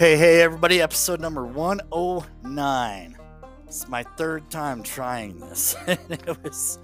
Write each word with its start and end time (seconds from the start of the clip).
Hey, 0.00 0.16
hey, 0.16 0.40
everybody, 0.40 0.80
episode 0.80 1.20
number 1.20 1.44
109. 1.44 3.18
It's 3.66 3.86
my 3.86 4.02
third 4.02 4.50
time 4.50 4.82
trying 4.82 5.38
this. 5.38 5.76
it 5.86 6.42
was 6.42 6.78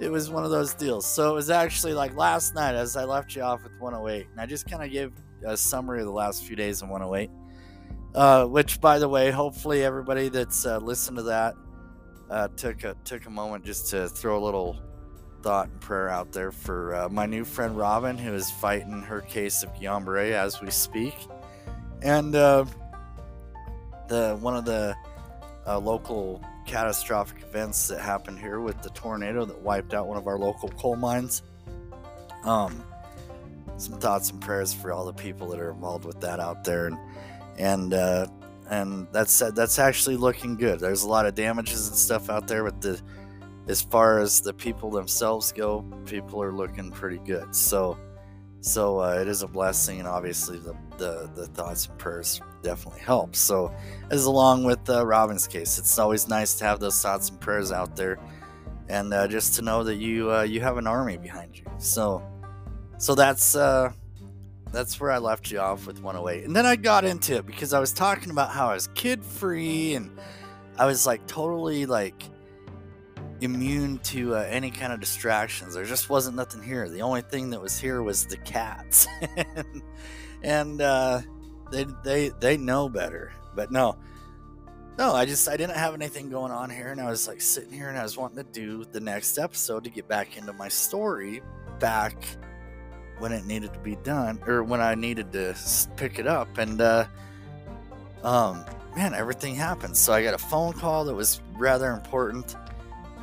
it 0.00 0.10
was 0.10 0.30
one 0.30 0.46
of 0.46 0.50
those 0.50 0.72
deals. 0.72 1.04
So 1.04 1.30
it 1.30 1.34
was 1.34 1.50
actually 1.50 1.92
like 1.92 2.16
last 2.16 2.54
night 2.54 2.74
as 2.74 2.96
I 2.96 3.04
left 3.04 3.36
you 3.36 3.42
off 3.42 3.64
with 3.64 3.78
108, 3.78 4.28
and 4.30 4.40
I 4.40 4.46
just 4.46 4.66
kind 4.66 4.82
of 4.82 4.90
gave 4.90 5.12
a 5.44 5.58
summary 5.58 6.00
of 6.00 6.06
the 6.06 6.12
last 6.12 6.42
few 6.42 6.56
days 6.56 6.80
in 6.80 6.88
108. 6.88 7.30
Uh, 8.14 8.46
which, 8.46 8.80
by 8.80 8.98
the 8.98 9.10
way, 9.10 9.30
hopefully 9.30 9.84
everybody 9.84 10.30
that's 10.30 10.64
uh, 10.64 10.78
listened 10.78 11.18
to 11.18 11.24
that 11.24 11.54
uh, 12.30 12.48
took 12.56 12.82
a 12.82 12.96
took 13.04 13.26
a 13.26 13.30
moment 13.30 13.62
just 13.62 13.90
to 13.90 14.08
throw 14.08 14.38
a 14.38 14.42
little 14.42 14.80
thought 15.42 15.68
and 15.68 15.82
prayer 15.82 16.08
out 16.08 16.32
there 16.32 16.50
for 16.50 16.94
uh, 16.94 17.08
my 17.10 17.26
new 17.26 17.44
friend 17.44 17.76
Robin, 17.76 18.16
who 18.16 18.32
is 18.32 18.50
fighting 18.50 19.02
her 19.02 19.20
case 19.20 19.62
of 19.62 19.74
Guillain-Barré 19.74 20.30
as 20.30 20.62
we 20.62 20.70
speak 20.70 21.14
and 22.02 22.34
uh, 22.34 22.64
the 24.08 24.36
one 24.40 24.56
of 24.56 24.64
the 24.64 24.96
uh, 25.66 25.78
local 25.78 26.42
catastrophic 26.66 27.42
events 27.42 27.88
that 27.88 28.00
happened 28.00 28.38
here 28.38 28.60
with 28.60 28.80
the 28.82 28.90
tornado 28.90 29.44
that 29.44 29.58
wiped 29.60 29.94
out 29.94 30.06
one 30.06 30.16
of 30.16 30.26
our 30.26 30.38
local 30.38 30.68
coal 30.70 30.96
mines. 30.96 31.42
Um, 32.44 32.84
some 33.76 33.98
thoughts 33.98 34.30
and 34.30 34.40
prayers 34.40 34.72
for 34.72 34.92
all 34.92 35.04
the 35.04 35.12
people 35.12 35.48
that 35.48 35.60
are 35.60 35.70
involved 35.70 36.04
with 36.04 36.20
that 36.20 36.40
out 36.40 36.64
there, 36.64 36.86
and 36.86 36.98
and 37.58 37.94
uh, 37.94 38.26
and 38.70 39.06
that's 39.12 39.38
that's 39.38 39.78
actually 39.78 40.16
looking 40.16 40.56
good. 40.56 40.80
There's 40.80 41.02
a 41.02 41.08
lot 41.08 41.26
of 41.26 41.34
damages 41.34 41.88
and 41.88 41.96
stuff 41.96 42.30
out 42.30 42.48
there, 42.48 42.64
but 42.64 42.80
the 42.80 43.00
as 43.68 43.82
far 43.82 44.18
as 44.18 44.40
the 44.40 44.54
people 44.54 44.90
themselves 44.90 45.52
go, 45.52 45.84
people 46.06 46.42
are 46.42 46.52
looking 46.52 46.90
pretty 46.90 47.18
good. 47.18 47.54
So 47.54 47.98
so 48.60 49.00
uh, 49.00 49.18
it 49.20 49.28
is 49.28 49.42
a 49.42 49.46
blessing, 49.46 50.00
and 50.00 50.08
obviously 50.08 50.58
the, 50.58 50.74
the, 50.96 51.30
the 51.34 51.46
thoughts 51.48 51.86
and 51.86 51.96
prayers 51.98 52.40
definitely 52.62 53.00
help. 53.00 53.36
So, 53.36 53.72
as 54.10 54.24
along 54.24 54.64
with 54.64 54.88
uh, 54.90 55.06
Robin's 55.06 55.46
case, 55.46 55.78
it's 55.78 55.98
always 55.98 56.28
nice 56.28 56.54
to 56.54 56.64
have 56.64 56.80
those 56.80 57.00
thoughts 57.00 57.30
and 57.30 57.40
prayers 57.40 57.70
out 57.70 57.94
there, 57.94 58.18
and 58.88 59.14
uh, 59.14 59.28
just 59.28 59.54
to 59.56 59.62
know 59.62 59.84
that 59.84 59.96
you 59.96 60.32
uh, 60.32 60.42
you 60.42 60.60
have 60.60 60.76
an 60.76 60.86
army 60.86 61.16
behind 61.16 61.56
you. 61.56 61.64
So, 61.78 62.22
so 62.98 63.14
that's 63.14 63.54
uh, 63.54 63.92
that's 64.72 65.00
where 65.00 65.12
I 65.12 65.18
left 65.18 65.50
you 65.50 65.60
off 65.60 65.86
with 65.86 66.02
108, 66.02 66.44
and 66.44 66.54
then 66.54 66.66
I 66.66 66.74
got 66.74 67.04
into 67.04 67.36
it 67.36 67.46
because 67.46 67.72
I 67.72 67.78
was 67.78 67.92
talking 67.92 68.30
about 68.30 68.50
how 68.50 68.70
I 68.70 68.74
was 68.74 68.88
kid 68.94 69.24
free, 69.24 69.94
and 69.94 70.10
I 70.78 70.86
was 70.86 71.06
like 71.06 71.26
totally 71.28 71.86
like 71.86 72.24
immune 73.40 73.98
to 73.98 74.36
uh, 74.36 74.46
any 74.48 74.70
kind 74.70 74.92
of 74.92 75.00
distractions. 75.00 75.74
There 75.74 75.84
just 75.84 76.10
wasn't 76.10 76.36
nothing 76.36 76.62
here. 76.62 76.88
The 76.88 77.02
only 77.02 77.22
thing 77.22 77.50
that 77.50 77.60
was 77.60 77.78
here 77.78 78.02
was 78.02 78.26
the 78.26 78.36
cats, 78.38 79.06
and, 80.42 80.80
uh, 80.80 81.22
they 81.70 81.86
they 82.04 82.28
they 82.40 82.56
know 82.56 82.88
better. 82.88 83.32
But 83.54 83.70
no, 83.70 83.98
no, 84.98 85.14
I 85.14 85.24
just 85.24 85.48
I 85.48 85.56
didn't 85.56 85.76
have 85.76 85.94
anything 85.94 86.30
going 86.30 86.52
on 86.52 86.70
here, 86.70 86.90
and 86.90 87.00
I 87.00 87.10
was 87.10 87.28
like 87.28 87.40
sitting 87.40 87.72
here, 87.72 87.88
and 87.88 87.98
I 87.98 88.02
was 88.02 88.16
wanting 88.16 88.38
to 88.38 88.50
do 88.52 88.84
the 88.90 89.00
next 89.00 89.38
episode 89.38 89.84
to 89.84 89.90
get 89.90 90.08
back 90.08 90.36
into 90.36 90.52
my 90.52 90.68
story 90.68 91.42
back 91.78 92.14
when 93.18 93.32
it 93.32 93.44
needed 93.44 93.72
to 93.72 93.80
be 93.80 93.96
done, 93.96 94.40
or 94.46 94.62
when 94.62 94.80
I 94.80 94.94
needed 94.94 95.32
to 95.32 95.54
pick 95.96 96.18
it 96.18 96.26
up, 96.26 96.58
and 96.58 96.80
uh, 96.80 97.06
um, 98.22 98.64
man, 98.96 99.14
everything 99.14 99.54
happened. 99.54 99.96
So 99.96 100.12
I 100.12 100.22
got 100.22 100.34
a 100.34 100.38
phone 100.38 100.72
call 100.72 101.04
that 101.04 101.14
was 101.14 101.40
rather 101.56 101.90
important 101.92 102.56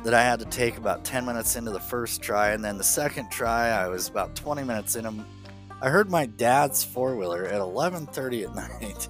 that 0.06 0.14
I 0.14 0.22
had 0.22 0.38
to 0.38 0.44
take 0.44 0.76
about 0.76 1.04
10 1.04 1.26
minutes 1.26 1.56
into 1.56 1.72
the 1.72 1.80
first 1.80 2.22
try, 2.22 2.50
and 2.50 2.64
then 2.64 2.78
the 2.78 2.84
second 2.84 3.28
try, 3.28 3.70
I 3.70 3.88
was 3.88 4.06
about 4.06 4.36
20 4.36 4.62
minutes 4.62 4.94
in. 4.94 5.24
I 5.82 5.88
heard 5.88 6.08
my 6.08 6.26
dad's 6.26 6.84
four 6.84 7.16
wheeler 7.16 7.44
at 7.44 7.60
11:30 7.60 8.44
at 8.44 8.54
night. 8.80 9.08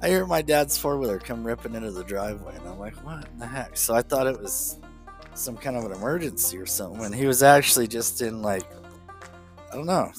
I 0.00 0.08
hear 0.08 0.24
my 0.24 0.40
dad's 0.40 0.78
four 0.78 0.98
wheeler 0.98 1.18
come 1.18 1.42
ripping 1.42 1.74
into 1.74 1.90
the 1.90 2.04
driveway, 2.04 2.54
and 2.54 2.68
I'm 2.68 2.78
like, 2.78 2.94
"What 3.04 3.26
in 3.28 3.40
the 3.40 3.46
heck?" 3.46 3.76
So 3.76 3.92
I 3.92 4.02
thought 4.02 4.28
it 4.28 4.40
was 4.40 4.78
some 5.34 5.56
kind 5.56 5.76
of 5.76 5.84
an 5.84 5.90
emergency 5.90 6.58
or 6.58 6.66
something, 6.66 7.04
and 7.04 7.12
he 7.12 7.26
was 7.26 7.42
actually 7.42 7.88
just 7.88 8.22
in 8.22 8.40
like, 8.40 8.62
I 9.72 9.74
don't 9.74 9.86
know, 9.86 10.12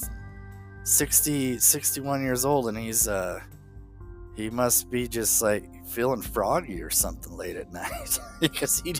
60, 0.83 1.57
61 1.59 2.21
years 2.21 2.43
old, 2.43 2.67
and 2.67 2.77
he's 2.77 3.07
uh, 3.07 3.39
he 4.35 4.49
must 4.49 4.91
be 4.91 5.07
just 5.07 5.41
like 5.41 5.63
feeling 5.93 6.21
froggy 6.21 6.81
or 6.81 6.89
something 6.89 7.31
late 7.33 7.55
at 7.55 7.71
night 7.73 8.19
because 8.39 8.81
he 8.81 8.95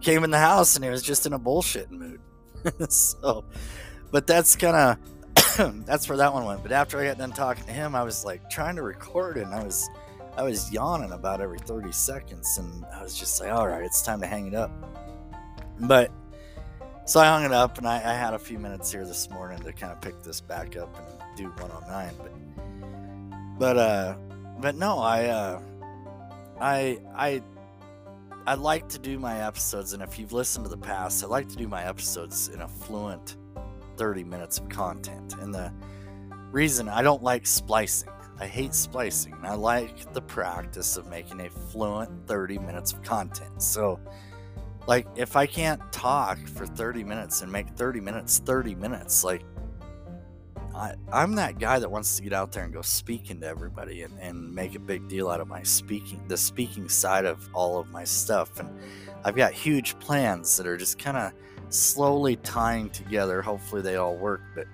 came 0.00 0.24
in 0.24 0.30
the 0.30 0.38
house 0.38 0.76
and 0.76 0.84
he 0.84 0.90
was 0.90 1.02
just 1.02 1.26
in 1.26 1.32
a 1.32 1.38
bullshit 1.38 1.90
mood. 1.90 2.20
so, 2.88 3.44
but 4.10 4.26
that's 4.26 4.56
kind 4.56 4.76
of 4.76 5.84
that's 5.86 6.08
where 6.08 6.18
that 6.18 6.32
one 6.32 6.44
went. 6.44 6.62
But 6.62 6.72
after 6.72 6.98
I 6.98 7.06
got 7.06 7.18
done 7.18 7.32
talking 7.32 7.64
to 7.64 7.72
him, 7.72 7.94
I 7.94 8.02
was 8.02 8.24
like 8.24 8.48
trying 8.50 8.76
to 8.76 8.82
record 8.82 9.36
it, 9.36 9.44
and 9.44 9.54
I 9.54 9.62
was 9.62 9.88
I 10.36 10.42
was 10.42 10.72
yawning 10.72 11.12
about 11.12 11.40
every 11.40 11.58
30 11.58 11.92
seconds, 11.92 12.58
and 12.58 12.84
I 12.94 13.02
was 13.02 13.16
just 13.16 13.40
like, 13.40 13.50
all 13.50 13.66
right, 13.66 13.84
it's 13.84 14.02
time 14.02 14.20
to 14.20 14.26
hang 14.26 14.46
it 14.46 14.54
up. 14.54 14.70
But 15.80 16.10
so 17.04 17.20
I 17.20 17.26
hung 17.26 17.44
it 17.44 17.52
up, 17.52 17.78
and 17.78 17.86
I, 17.86 17.96
I 17.96 18.14
had 18.14 18.34
a 18.34 18.38
few 18.38 18.58
minutes 18.58 18.90
here 18.90 19.04
this 19.04 19.30
morning 19.30 19.58
to 19.60 19.72
kind 19.72 19.92
of 19.92 20.00
pick 20.00 20.22
this 20.22 20.40
back 20.40 20.76
up 20.76 20.96
and 20.96 21.36
do 21.36 21.50
109. 21.60 22.14
But 22.18 23.58
but 23.58 23.76
uh 23.76 24.16
but 24.60 24.74
no, 24.74 24.98
I 24.98 25.26
uh 25.26 25.60
I 26.60 26.98
I 27.14 27.42
I 28.46 28.54
like 28.54 28.88
to 28.88 28.98
do 28.98 29.18
my 29.18 29.46
episodes, 29.46 29.92
and 29.92 30.02
if 30.02 30.18
you've 30.18 30.32
listened 30.32 30.64
to 30.64 30.70
the 30.70 30.78
past, 30.78 31.22
I 31.22 31.26
like 31.26 31.48
to 31.50 31.56
do 31.56 31.68
my 31.68 31.84
episodes 31.84 32.48
in 32.48 32.62
a 32.62 32.68
fluent 32.68 33.36
30 33.98 34.24
minutes 34.24 34.58
of 34.58 34.68
content. 34.70 35.34
And 35.40 35.54
the 35.54 35.70
reason 36.50 36.88
I 36.88 37.02
don't 37.02 37.22
like 37.22 37.46
splicing, 37.46 38.08
I 38.40 38.46
hate 38.46 38.74
splicing. 38.74 39.34
I 39.42 39.54
like 39.54 40.14
the 40.14 40.22
practice 40.22 40.96
of 40.96 41.08
making 41.08 41.40
a 41.40 41.50
fluent 41.50 42.26
30 42.26 42.58
minutes 42.58 42.92
of 42.92 43.02
content. 43.02 43.62
So, 43.62 44.00
like, 44.86 45.06
if 45.14 45.36
I 45.36 45.44
can't 45.44 45.82
talk 45.92 46.38
for 46.48 46.64
30 46.66 47.04
minutes 47.04 47.42
and 47.42 47.52
make 47.52 47.68
30 47.70 48.00
minutes 48.00 48.38
30 48.38 48.74
minutes, 48.76 49.24
like, 49.24 49.42
I, 50.78 50.94
I'm 51.12 51.34
that 51.34 51.58
guy 51.58 51.80
that 51.80 51.90
wants 51.90 52.16
to 52.16 52.22
get 52.22 52.32
out 52.32 52.52
there 52.52 52.64
and 52.64 52.72
go 52.72 52.82
speaking 52.82 53.40
to 53.40 53.46
everybody 53.46 54.02
and, 54.02 54.16
and 54.20 54.54
make 54.54 54.76
a 54.76 54.78
big 54.78 55.08
deal 55.08 55.28
out 55.28 55.40
of 55.40 55.48
my 55.48 55.62
speaking, 55.64 56.22
the 56.28 56.36
speaking 56.36 56.88
side 56.88 57.24
of 57.24 57.48
all 57.52 57.80
of 57.80 57.90
my 57.90 58.04
stuff. 58.04 58.60
And 58.60 58.70
I've 59.24 59.34
got 59.34 59.52
huge 59.52 59.98
plans 59.98 60.56
that 60.56 60.66
are 60.66 60.76
just 60.76 60.98
kind 60.98 61.16
of 61.16 61.32
slowly 61.68 62.36
tying 62.36 62.90
together. 62.90 63.42
Hopefully 63.42 63.82
they 63.82 63.96
all 63.96 64.16
work. 64.16 64.40
But, 64.54 64.66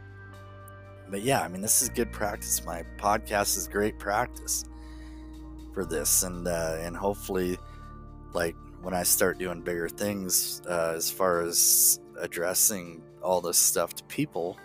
but 1.08 1.22
yeah, 1.22 1.40
I 1.40 1.48
mean, 1.48 1.62
this 1.62 1.80
is 1.80 1.88
good 1.88 2.12
practice. 2.12 2.64
My 2.66 2.84
podcast 2.98 3.56
is 3.56 3.66
great 3.66 3.98
practice 3.98 4.66
for 5.72 5.86
this. 5.86 6.22
And, 6.22 6.46
uh, 6.46 6.76
and 6.80 6.94
hopefully, 6.94 7.56
like, 8.34 8.56
when 8.82 8.92
I 8.92 9.04
start 9.04 9.38
doing 9.38 9.62
bigger 9.62 9.88
things 9.88 10.60
uh, 10.68 10.92
as 10.94 11.10
far 11.10 11.40
as 11.40 11.98
addressing 12.20 13.02
all 13.22 13.40
this 13.40 13.56
stuff 13.56 13.94
to 13.94 14.04
people, 14.04 14.58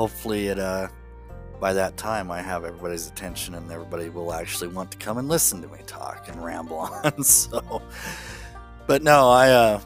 hopefully 0.00 0.46
it 0.46 0.58
uh 0.58 0.88
by 1.60 1.74
that 1.74 1.94
time 1.98 2.30
I 2.30 2.40
have 2.40 2.64
everybody's 2.64 3.06
attention 3.06 3.54
and 3.54 3.70
everybody 3.70 4.08
will 4.08 4.32
actually 4.32 4.68
want 4.68 4.90
to 4.92 4.96
come 4.96 5.18
and 5.18 5.28
listen 5.28 5.60
to 5.60 5.68
me 5.68 5.80
talk 5.86 6.26
and 6.28 6.42
ramble 6.42 6.78
on. 7.04 7.22
so 7.22 7.82
but 8.86 9.02
no, 9.02 9.28
I 9.28 9.50
uh 9.50 9.80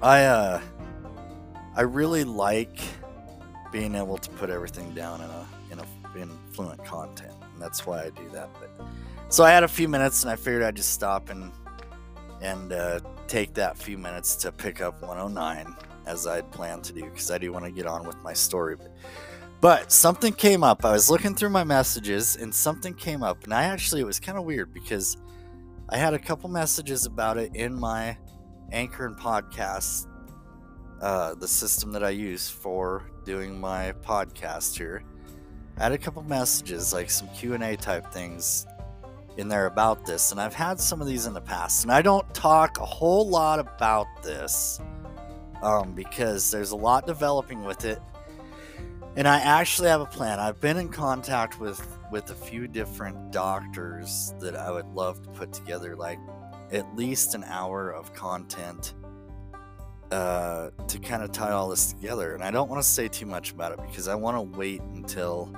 I 0.00 0.24
uh 0.24 0.60
I 1.74 1.80
really 1.82 2.22
like 2.22 2.80
being 3.72 3.96
able 3.96 4.18
to 4.18 4.30
put 4.30 4.50
everything 4.50 4.94
down 4.94 5.20
in 5.20 5.30
a 5.30 5.46
in 5.72 5.80
a 5.80 6.18
in 6.18 6.30
fluent 6.52 6.84
content. 6.84 7.34
And 7.52 7.60
that's 7.60 7.84
why 7.84 8.04
I 8.04 8.10
do 8.10 8.28
that. 8.32 8.50
But 8.60 8.86
so 9.30 9.42
I 9.42 9.50
had 9.50 9.64
a 9.64 9.68
few 9.68 9.88
minutes 9.88 10.22
and 10.22 10.30
I 10.30 10.36
figured 10.36 10.62
I'd 10.62 10.76
just 10.76 10.92
stop 10.92 11.28
and 11.28 11.50
and 12.40 12.72
uh, 12.72 13.00
take 13.26 13.52
that 13.54 13.76
few 13.76 13.98
minutes 13.98 14.36
to 14.36 14.52
pick 14.52 14.80
up 14.80 15.02
109 15.02 15.74
as 16.06 16.26
I'd 16.26 16.50
planned 16.50 16.84
to 16.84 16.92
do 16.92 17.04
because 17.04 17.30
I 17.30 17.38
do 17.38 17.52
want 17.52 17.64
to 17.64 17.70
get 17.70 17.86
on 17.86 18.06
with 18.06 18.16
my 18.22 18.32
story. 18.32 18.76
But 18.76 18.96
but 19.60 19.92
something 19.92 20.32
came 20.32 20.64
up. 20.64 20.84
I 20.84 20.92
was 20.92 21.10
looking 21.10 21.34
through 21.34 21.50
my 21.50 21.64
messages 21.64 22.36
and 22.36 22.54
something 22.54 22.94
came 22.94 23.22
up. 23.22 23.44
And 23.44 23.52
I 23.52 23.64
actually, 23.64 24.00
it 24.00 24.06
was 24.06 24.18
kind 24.18 24.38
of 24.38 24.44
weird 24.44 24.72
because 24.72 25.18
I 25.90 25.98
had 25.98 26.14
a 26.14 26.18
couple 26.18 26.48
messages 26.48 27.04
about 27.04 27.36
it 27.36 27.54
in 27.54 27.78
my 27.78 28.16
Anchor 28.72 29.06
and 29.06 29.16
Podcast, 29.16 30.06
uh, 31.02 31.34
the 31.34 31.48
system 31.48 31.92
that 31.92 32.02
I 32.02 32.10
use 32.10 32.48
for 32.48 33.10
doing 33.24 33.60
my 33.60 33.92
podcast 34.02 34.78
here. 34.78 35.04
I 35.76 35.84
had 35.84 35.92
a 35.92 35.98
couple 35.98 36.22
messages, 36.22 36.92
like 36.92 37.10
some 37.10 37.28
Q&A 37.28 37.76
type 37.76 38.10
things 38.12 38.66
in 39.36 39.48
there 39.48 39.66
about 39.66 40.06
this. 40.06 40.32
And 40.32 40.40
I've 40.40 40.54
had 40.54 40.80
some 40.80 41.02
of 41.02 41.06
these 41.06 41.26
in 41.26 41.34
the 41.34 41.40
past. 41.40 41.84
And 41.84 41.92
I 41.92 42.00
don't 42.00 42.32
talk 42.34 42.78
a 42.78 42.84
whole 42.86 43.28
lot 43.28 43.58
about 43.58 44.06
this 44.22 44.80
um, 45.62 45.92
because 45.92 46.50
there's 46.50 46.70
a 46.70 46.76
lot 46.76 47.06
developing 47.06 47.64
with 47.64 47.84
it 47.84 48.00
and 49.16 49.26
I 49.26 49.40
actually 49.40 49.88
have 49.88 50.00
a 50.00 50.06
plan. 50.06 50.38
I've 50.38 50.60
been 50.60 50.76
in 50.76 50.88
contact 50.88 51.60
with 51.60 51.84
with 52.10 52.30
a 52.30 52.34
few 52.34 52.66
different 52.66 53.30
doctors 53.30 54.34
that 54.40 54.56
I 54.56 54.70
would 54.70 54.86
love 54.94 55.22
to 55.22 55.28
put 55.30 55.52
together 55.52 55.94
like 55.94 56.18
at 56.72 56.96
least 56.96 57.34
an 57.34 57.44
hour 57.44 57.90
of 57.90 58.12
content 58.14 58.94
uh, 60.10 60.70
to 60.88 60.98
kind 60.98 61.22
of 61.22 61.30
tie 61.32 61.52
all 61.52 61.68
this 61.68 61.92
together. 61.92 62.34
And 62.34 62.42
I 62.42 62.50
don't 62.50 62.68
want 62.68 62.82
to 62.82 62.88
say 62.88 63.08
too 63.08 63.26
much 63.26 63.52
about 63.52 63.72
it 63.72 63.80
because 63.86 64.08
I 64.08 64.14
want 64.14 64.36
to 64.36 64.58
wait 64.58 64.80
until 64.82 65.54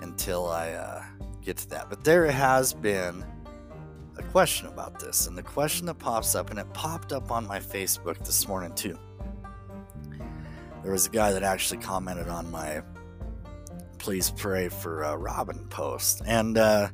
until 0.00 0.48
I 0.48 0.70
uh, 0.70 1.04
get 1.42 1.58
to 1.58 1.70
that. 1.70 1.88
But 1.88 2.04
there 2.04 2.26
has 2.30 2.72
been 2.72 3.24
a 4.18 4.22
question 4.24 4.66
about 4.66 4.98
this, 4.98 5.26
and 5.26 5.36
the 5.38 5.42
question 5.42 5.86
that 5.86 5.98
pops 5.98 6.34
up, 6.34 6.50
and 6.50 6.58
it 6.58 6.72
popped 6.74 7.12
up 7.12 7.30
on 7.30 7.46
my 7.46 7.58
Facebook 7.58 8.18
this 8.18 8.48
morning 8.48 8.74
too. 8.74 8.98
There 10.82 10.92
was 10.92 11.06
a 11.06 11.10
guy 11.10 11.32
that 11.32 11.42
actually 11.42 11.78
commented 11.78 12.28
on 12.28 12.50
my 12.50 12.82
please 13.98 14.30
pray 14.30 14.68
for 14.68 15.04
uh, 15.04 15.14
Robin 15.14 15.64
post, 15.68 16.22
and 16.26 16.58
uh, 16.58 16.88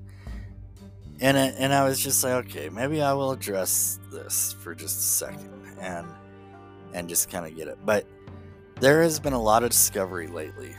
and 1.20 1.36
it, 1.36 1.54
and 1.58 1.72
I 1.72 1.84
was 1.84 1.98
just 1.98 2.22
like, 2.22 2.46
okay, 2.46 2.68
maybe 2.68 3.00
I 3.00 3.14
will 3.14 3.32
address 3.32 3.98
this 4.12 4.54
for 4.60 4.74
just 4.74 4.98
a 4.98 5.02
second, 5.02 5.50
and 5.80 6.06
and 6.92 7.08
just 7.08 7.30
kind 7.30 7.46
of 7.46 7.56
get 7.56 7.68
it. 7.68 7.78
But 7.84 8.06
there 8.80 9.02
has 9.02 9.18
been 9.18 9.32
a 9.32 9.42
lot 9.42 9.62
of 9.62 9.70
discovery 9.70 10.26
lately 10.26 10.76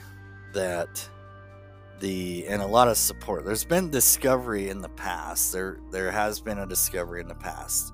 that 0.53 1.09
the 1.99 2.47
and 2.47 2.61
a 2.61 2.67
lot 2.67 2.87
of 2.87 2.97
support. 2.97 3.43
There's 3.43 3.65
been 3.65 3.89
discovery 3.89 4.69
in 4.69 4.81
the 4.81 4.89
past. 4.89 5.51
There 5.51 5.79
there 5.91 6.11
has 6.11 6.39
been 6.39 6.59
a 6.59 6.67
discovery 6.67 7.21
in 7.21 7.27
the 7.27 7.35
past 7.35 7.93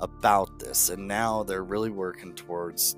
about 0.00 0.58
this, 0.58 0.88
and 0.88 1.06
now 1.06 1.42
they're 1.42 1.64
really 1.64 1.90
working 1.90 2.34
towards 2.34 2.96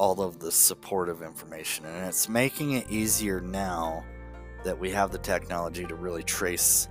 all 0.00 0.22
of 0.22 0.38
the 0.38 0.50
supportive 0.50 1.20
information, 1.20 1.84
and 1.84 2.06
it's 2.06 2.26
making 2.26 2.72
it 2.72 2.90
easier 2.90 3.38
now 3.38 4.02
that 4.64 4.78
we 4.78 4.90
have 4.90 5.12
the 5.12 5.18
technology 5.18 5.84
to 5.84 5.94
really 5.94 6.22
trace 6.22 6.88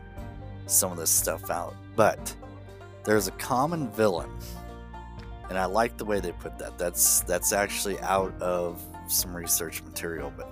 some 0.68 0.92
of 0.92 0.98
this 1.00 1.10
stuff 1.10 1.50
out. 1.50 1.76
But 1.96 2.36
there's 3.06 3.28
a 3.28 3.32
common 3.32 3.90
villain, 3.90 4.30
and 5.50 5.58
I 5.58 5.66
like 5.66 5.98
the 5.98 6.06
way 6.06 6.20
they 6.20 6.34
put 6.34 6.60
that. 6.60 6.78
That's 6.78 7.22
that's 7.22 7.52
actually 7.52 8.00
out 8.02 8.40
of 8.40 8.80
some 9.08 9.36
research 9.36 9.82
material, 9.82 10.32
but 10.38 10.48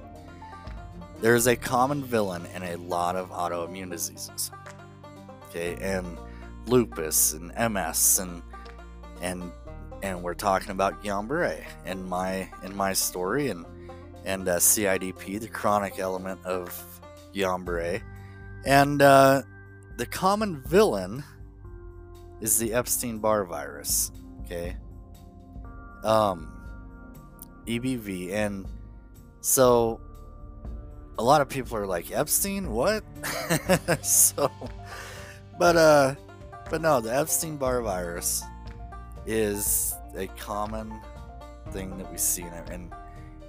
there 1.21 1.35
is 1.35 1.45
a 1.45 1.55
common 1.55 2.03
villain 2.03 2.47
in 2.55 2.63
a 2.63 2.75
lot 2.77 3.15
of 3.15 3.29
autoimmune 3.29 3.91
diseases. 3.91 4.49
Okay, 5.49 5.77
and 5.79 6.17
lupus 6.65 7.33
and 7.33 7.53
MS 7.71 8.17
and 8.17 8.41
and 9.21 9.51
and 10.03 10.21
we're 10.21 10.33
talking 10.33 10.71
about 10.71 11.03
Guillain-Barré 11.03 11.63
in 11.85 12.07
my 12.07 12.49
in 12.63 12.75
my 12.75 12.93
story 12.93 13.49
and 13.49 13.65
and 14.25 14.47
uh, 14.47 14.57
CIDP, 14.57 15.39
the 15.39 15.47
chronic 15.47 15.99
element 15.99 16.45
of 16.45 17.01
Guillain-Barré, 17.33 18.01
and 18.65 19.01
uh, 19.01 19.41
the 19.97 20.05
common 20.05 20.61
villain 20.61 21.23
is 22.41 22.57
the 22.57 22.73
Epstein-Barr 22.73 23.45
virus. 23.45 24.11
Okay, 24.45 24.75
um, 26.03 26.51
EBV, 27.65 28.31
and 28.31 28.65
so 29.41 29.99
a 31.17 31.23
lot 31.23 31.41
of 31.41 31.49
people 31.49 31.77
are 31.77 31.87
like 31.87 32.11
Epstein, 32.11 32.71
what? 32.71 33.03
so, 34.05 34.51
but 35.57 35.75
uh, 35.75 36.15
but 36.69 36.81
no, 36.81 37.01
the 37.01 37.15
Epstein-Barr 37.15 37.81
virus 37.81 38.43
is 39.27 39.93
a 40.15 40.27
common 40.27 40.99
thing 41.71 41.97
that 41.97 42.09
we 42.11 42.17
see 42.17 42.41
in 42.41 42.73
in, 42.73 42.93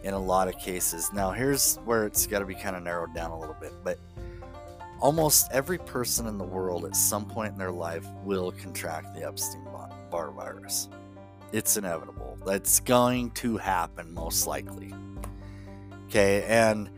in 0.03 0.15
a 0.15 0.19
lot 0.19 0.49
of 0.49 0.59
cases. 0.59 1.11
Now, 1.13 1.31
here's 1.31 1.77
where 1.85 2.05
it's 2.05 2.27
got 2.27 2.41
to 2.41 2.45
be 2.45 2.55
kind 2.55 2.77
of 2.77 2.83
narrowed 2.83 3.15
down 3.15 3.31
a 3.31 3.39
little 3.39 3.57
bit, 3.61 3.73
but 3.83 3.99
almost 5.01 5.49
every 5.53 5.79
person 5.79 6.27
in 6.27 6.39
the 6.39 6.45
world 6.45 6.85
at 6.85 6.97
some 6.97 7.25
point 7.25 7.53
in 7.53 7.59
their 7.59 7.73
life 7.73 8.07
will 8.25 8.53
contract 8.53 9.15
the 9.15 9.25
Epstein-Barr 9.27 10.33
virus. 10.33 10.89
It's 11.53 11.77
inevitable. 11.77 12.39
That's 12.45 12.81
going 12.81 13.31
to 13.33 13.57
happen 13.57 14.13
most 14.13 14.47
likely. 14.47 14.93
Okay, 16.07 16.45
and 16.45 16.91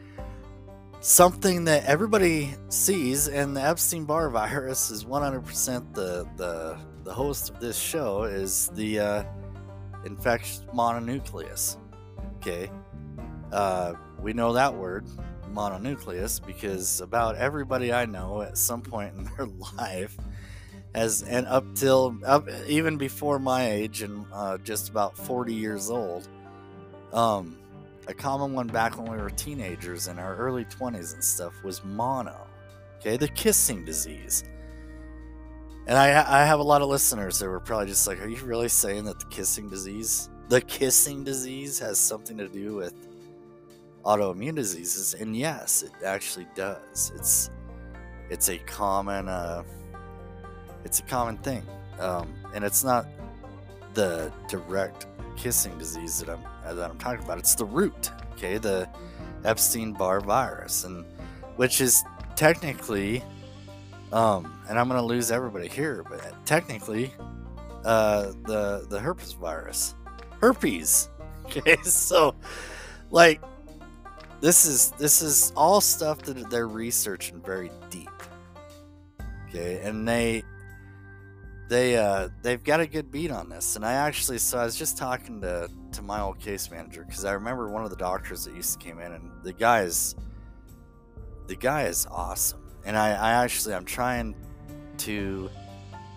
something 1.00 1.64
that 1.64 1.84
everybody 1.84 2.54
sees, 2.68 3.28
and 3.28 3.56
the 3.56 3.62
Epstein 3.62 4.04
Barr 4.04 4.30
virus 4.30 4.90
is 4.90 5.04
100% 5.04 5.94
the, 5.94 6.28
the, 6.36 6.78
the 7.04 7.12
host 7.12 7.50
of 7.50 7.60
this 7.60 7.78
show, 7.78 8.24
is 8.24 8.68
the 8.74 8.98
uh, 9.00 9.24
infectious 10.04 10.64
mononucleus. 10.74 11.76
Okay. 12.36 12.70
Uh, 13.52 13.94
we 14.20 14.32
know 14.32 14.52
that 14.52 14.74
word, 14.74 15.06
mononucleus, 15.52 16.44
because 16.44 17.00
about 17.00 17.36
everybody 17.36 17.92
I 17.92 18.06
know 18.06 18.42
at 18.42 18.56
some 18.56 18.82
point 18.82 19.14
in 19.16 19.24
their 19.36 19.46
life 19.78 20.16
has, 20.94 21.22
and 21.22 21.46
up 21.46 21.74
till, 21.74 22.16
up, 22.24 22.48
even 22.66 22.96
before 22.96 23.38
my 23.38 23.70
age 23.70 24.02
and 24.02 24.24
uh, 24.32 24.58
just 24.58 24.88
about 24.88 25.16
40 25.16 25.54
years 25.54 25.90
old, 25.90 26.28
um, 27.12 27.56
a 28.06 28.14
common 28.14 28.52
one 28.52 28.66
back 28.66 28.98
when 28.98 29.10
we 29.10 29.18
were 29.18 29.30
teenagers 29.30 30.08
in 30.08 30.18
our 30.18 30.36
early 30.36 30.64
20s 30.64 31.14
and 31.14 31.22
stuff 31.22 31.62
was 31.62 31.84
mono. 31.84 32.46
Okay, 32.98 33.16
the 33.16 33.28
kissing 33.28 33.84
disease. 33.84 34.44
And 35.86 35.98
I, 35.98 36.42
I 36.42 36.44
have 36.44 36.60
a 36.60 36.62
lot 36.62 36.82
of 36.82 36.88
listeners 36.88 37.38
that 37.38 37.48
were 37.48 37.60
probably 37.60 37.86
just 37.86 38.06
like, 38.06 38.20
are 38.20 38.28
you 38.28 38.42
really 38.44 38.68
saying 38.68 39.04
that 39.04 39.18
the 39.18 39.26
kissing 39.26 39.68
disease, 39.68 40.30
the 40.48 40.60
kissing 40.60 41.24
disease 41.24 41.78
has 41.78 41.98
something 41.98 42.36
to 42.36 42.48
do 42.48 42.74
with 42.74 42.94
autoimmune 44.04 44.54
diseases? 44.54 45.14
And 45.14 45.34
yes, 45.36 45.82
it 45.82 45.92
actually 46.04 46.46
does. 46.54 47.12
It's 47.14 47.50
it's 48.28 48.48
a 48.48 48.58
common 48.58 49.28
uh, 49.28 49.64
it's 50.84 51.00
a 51.00 51.02
common 51.04 51.38
thing, 51.38 51.62
um, 51.98 52.32
and 52.54 52.64
it's 52.64 52.84
not 52.84 53.06
the 53.94 54.32
direct 54.48 55.06
kissing 55.36 55.76
disease 55.78 56.20
that 56.20 56.28
I'm 56.30 56.76
that 56.76 56.90
I'm 56.90 56.98
talking 56.98 57.24
about. 57.24 57.38
It's 57.38 57.54
the 57.54 57.64
root, 57.64 58.12
okay, 58.32 58.58
the 58.58 58.88
Epstein-Barr 59.44 60.20
virus, 60.20 60.84
and 60.84 61.04
which 61.56 61.80
is 61.80 62.04
technically, 62.36 63.22
um, 64.12 64.62
and 64.68 64.78
I'm 64.78 64.88
gonna 64.88 65.02
lose 65.02 65.30
everybody 65.30 65.68
here, 65.68 66.04
but 66.08 66.34
technically, 66.46 67.12
uh, 67.84 68.32
the 68.44 68.86
the 68.88 69.00
herpes 69.00 69.32
virus, 69.32 69.94
herpes. 70.40 71.08
Okay, 71.50 71.78
so 71.82 72.36
like 73.10 73.40
this 74.40 74.64
is 74.64 74.92
this 74.92 75.20
is 75.20 75.52
all 75.56 75.80
stuff 75.80 76.22
that 76.22 76.48
they're 76.48 76.68
researching 76.68 77.40
very 77.40 77.72
deep. 77.90 78.08
Okay, 79.48 79.80
and 79.82 80.06
they 80.06 80.44
they 81.68 81.96
uh, 81.96 82.28
they've 82.42 82.62
got 82.62 82.80
a 82.80 82.86
good 82.86 83.10
beat 83.10 83.30
on 83.30 83.48
this. 83.48 83.76
And 83.76 83.84
I 83.84 83.92
actually, 83.92 84.38
so 84.38 84.58
I 84.58 84.64
was 84.64 84.76
just 84.76 84.98
talking 84.98 85.40
to 85.42 85.68
to 85.92 86.02
my 86.02 86.20
old 86.20 86.40
case 86.40 86.70
manager 86.70 87.04
because 87.06 87.24
I 87.24 87.32
remember 87.32 87.68
one 87.70 87.84
of 87.84 87.90
the 87.90 87.96
doctors 87.96 88.44
that 88.44 88.54
used 88.54 88.78
to 88.78 88.78
came 88.78 89.00
in, 89.00 89.12
and 89.12 89.30
the 89.42 89.52
guy 89.52 89.82
is 89.82 90.14
the 91.46 91.56
guy 91.56 91.84
is 91.84 92.06
awesome. 92.10 92.59
And 92.84 92.96
I, 92.96 93.10
I 93.10 93.44
actually 93.44 93.74
I'm 93.74 93.84
trying 93.84 94.34
to 94.98 95.50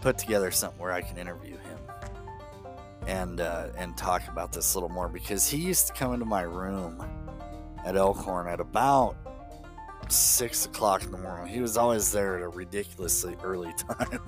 put 0.01 0.17
together 0.17 0.51
something 0.51 0.79
where 0.79 0.91
I 0.91 1.01
can 1.01 1.17
interview 1.17 1.57
him 1.57 1.79
and 3.07 3.41
uh, 3.41 3.67
and 3.77 3.97
talk 3.97 4.27
about 4.27 4.51
this 4.51 4.73
a 4.73 4.77
little 4.77 4.89
more 4.89 5.07
because 5.07 5.47
he 5.47 5.57
used 5.57 5.87
to 5.87 5.93
come 5.93 6.13
into 6.13 6.25
my 6.25 6.41
room 6.41 7.03
at 7.85 7.95
Elkhorn 7.95 8.47
at 8.47 8.59
about 8.59 9.15
six 10.09 10.65
o'clock 10.65 11.03
in 11.03 11.11
the 11.11 11.17
morning. 11.17 11.53
He 11.53 11.61
was 11.61 11.77
always 11.77 12.11
there 12.11 12.37
at 12.37 12.43
a 12.43 12.49
ridiculously 12.49 13.37
early 13.43 13.73
time. 13.89 14.19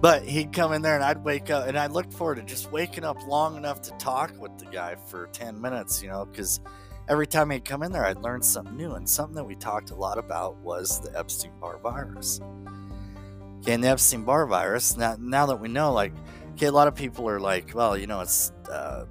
but 0.00 0.22
he'd 0.24 0.52
come 0.52 0.72
in 0.72 0.82
there 0.82 0.94
and 0.94 1.04
I'd 1.04 1.24
wake 1.24 1.50
up 1.50 1.66
and 1.66 1.78
I 1.78 1.86
looked 1.86 2.12
forward 2.12 2.36
to 2.36 2.42
just 2.42 2.70
waking 2.72 3.04
up 3.04 3.16
long 3.26 3.56
enough 3.56 3.80
to 3.82 3.90
talk 3.92 4.32
with 4.38 4.58
the 4.58 4.66
guy 4.66 4.94
for 4.94 5.28
10 5.32 5.60
minutes, 5.60 6.02
you 6.02 6.08
know, 6.08 6.24
because 6.24 6.60
every 7.08 7.26
time 7.26 7.50
he'd 7.50 7.64
come 7.64 7.82
in 7.82 7.92
there, 7.92 8.04
I'd 8.04 8.18
learn 8.18 8.42
something 8.42 8.76
new. 8.76 8.92
And 8.92 9.08
something 9.08 9.34
that 9.36 9.44
we 9.44 9.54
talked 9.54 9.90
a 9.90 9.94
lot 9.94 10.18
about 10.18 10.56
was 10.58 11.00
the 11.00 11.18
Epstein 11.18 11.52
Barr 11.60 11.78
virus. 11.78 12.40
Okay, 13.60 13.74
and 13.74 13.84
the 13.84 13.88
Epstein 13.88 14.24
Barr 14.24 14.46
virus, 14.46 14.96
now, 14.96 15.16
now 15.18 15.46
that 15.46 15.60
we 15.60 15.68
know, 15.68 15.92
like, 15.92 16.12
okay, 16.54 16.66
a 16.66 16.72
lot 16.72 16.88
of 16.88 16.94
people 16.94 17.28
are 17.28 17.40
like, 17.40 17.74
well, 17.74 17.96
you 17.96 18.06
know, 18.06 18.20
it's 18.20 18.52
uh, 18.70 19.06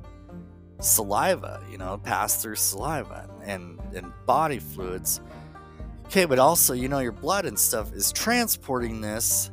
saliva, 0.79 1.63
you 1.71 1.77
know, 1.77 1.97
pass 1.97 2.41
through 2.41 2.55
saliva 2.55 3.29
and, 3.43 3.79
and 3.93 4.11
body 4.25 4.59
fluids 4.59 5.21
Okay, 6.11 6.25
but 6.25 6.39
also, 6.39 6.73
you 6.73 6.89
know, 6.89 6.99
your 6.99 7.13
blood 7.13 7.45
and 7.45 7.57
stuff 7.57 7.93
is 7.93 8.11
transporting 8.11 8.99
this 8.99 9.49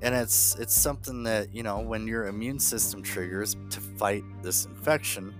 and 0.00 0.14
it's 0.14 0.54
it's 0.54 0.72
something 0.72 1.22
that, 1.24 1.54
you 1.54 1.62
know, 1.62 1.80
when 1.80 2.06
your 2.06 2.28
immune 2.28 2.58
system 2.58 3.02
triggers 3.02 3.58
to 3.68 3.78
fight 3.78 4.24
this 4.42 4.64
infection, 4.64 5.34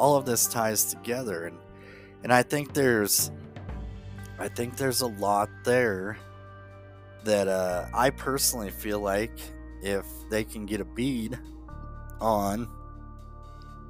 all 0.00 0.16
of 0.16 0.24
this 0.24 0.46
ties 0.46 0.86
together 0.86 1.44
and 1.44 1.58
and 2.22 2.32
I 2.32 2.42
think 2.42 2.72
there's 2.72 3.30
I 4.38 4.48
think 4.48 4.76
there's 4.76 5.02
a 5.02 5.06
lot 5.06 5.50
there 5.64 6.16
that 7.24 7.46
uh, 7.46 7.86
I 7.92 8.08
personally 8.08 8.70
feel 8.70 9.00
like 9.00 9.38
if 9.82 10.06
they 10.30 10.44
can 10.44 10.64
get 10.64 10.80
a 10.80 10.84
bead 10.84 11.38
on 12.18 12.66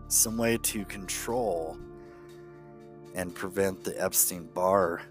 some 0.09 0.37
way 0.37 0.57
to 0.59 0.85
control 0.87 1.79
and 3.15 3.33
prevent 3.33 3.85
the 3.85 4.01
Epstein 4.03 4.49
Barr 4.53 5.03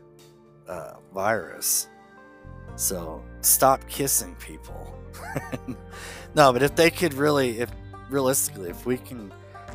uh, 0.67 0.95
virus. 1.13 1.87
So 2.75 3.23
stop 3.39 3.87
kissing 3.87 4.35
people. 4.35 4.93
no, 6.35 6.51
but 6.51 6.63
if 6.63 6.75
they 6.75 6.91
could 6.91 7.13
really, 7.13 7.59
if 7.59 7.71
realistically, 8.09 8.69
if 8.69 8.85
we 8.85 8.97
can 8.97 9.31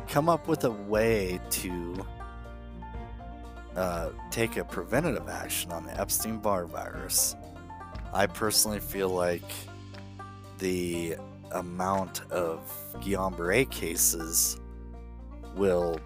come 0.07 0.29
up 0.29 0.47
with 0.47 0.63
a 0.63 0.71
way 0.71 1.39
to 1.49 2.05
uh, 3.75 4.09
take 4.31 4.57
a 4.57 4.63
preventative 4.63 5.27
action 5.27 5.71
on 5.71 5.85
the 5.85 5.99
Epstein 5.99 6.37
Barr 6.37 6.65
virus, 6.65 7.35
I 8.13 8.27
personally 8.27 8.79
feel 8.79 9.09
like 9.09 9.43
the 10.59 11.15
amount 11.51 12.21
of 12.31 12.59
Guillain 12.95 13.35
Barre 13.35 13.65
cases 13.65 14.59
will 15.55 15.99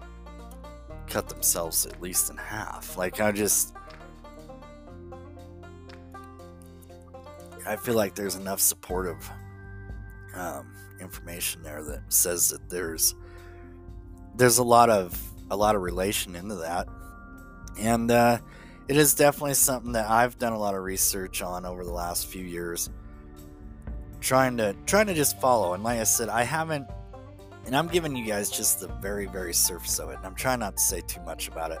cut 1.06 1.28
themselves 1.28 1.86
at 1.86 2.00
least 2.00 2.30
in 2.30 2.36
half. 2.36 2.96
Like, 2.96 3.20
I 3.20 3.32
just. 3.32 3.74
I 7.66 7.76
feel 7.76 7.94
like 7.94 8.14
there's 8.14 8.36
enough 8.36 8.58
supportive 8.58 9.30
um, 10.34 10.74
information 11.00 11.62
there 11.62 11.84
that 11.84 12.00
says 12.12 12.48
that 12.48 12.68
there's 12.68 13.14
there's 14.40 14.56
a 14.56 14.64
lot 14.64 14.88
of 14.88 15.22
a 15.50 15.56
lot 15.56 15.76
of 15.76 15.82
relation 15.82 16.34
into 16.34 16.54
that, 16.54 16.88
and 17.78 18.10
uh, 18.10 18.38
it 18.88 18.96
is 18.96 19.14
definitely 19.14 19.52
something 19.52 19.92
that 19.92 20.08
I've 20.08 20.38
done 20.38 20.54
a 20.54 20.58
lot 20.58 20.74
of 20.74 20.82
research 20.82 21.42
on 21.42 21.66
over 21.66 21.84
the 21.84 21.92
last 21.92 22.26
few 22.26 22.42
years, 22.42 22.88
trying 24.20 24.56
to 24.56 24.74
trying 24.86 25.08
to 25.08 25.14
just 25.14 25.38
follow. 25.42 25.74
And 25.74 25.84
like 25.84 26.00
I 26.00 26.04
said, 26.04 26.30
I 26.30 26.44
haven't, 26.44 26.86
and 27.66 27.76
I'm 27.76 27.86
giving 27.88 28.16
you 28.16 28.24
guys 28.24 28.50
just 28.50 28.80
the 28.80 28.88
very 28.88 29.26
very 29.26 29.52
surface 29.52 29.98
of 29.98 30.08
it, 30.08 30.16
and 30.16 30.24
I'm 30.24 30.34
trying 30.34 30.60
not 30.60 30.78
to 30.78 30.82
say 30.82 31.02
too 31.02 31.20
much 31.20 31.48
about 31.48 31.72
it 31.72 31.80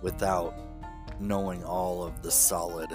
without 0.00 0.54
knowing 1.18 1.64
all 1.64 2.04
of 2.04 2.22
the 2.22 2.30
solid 2.30 2.90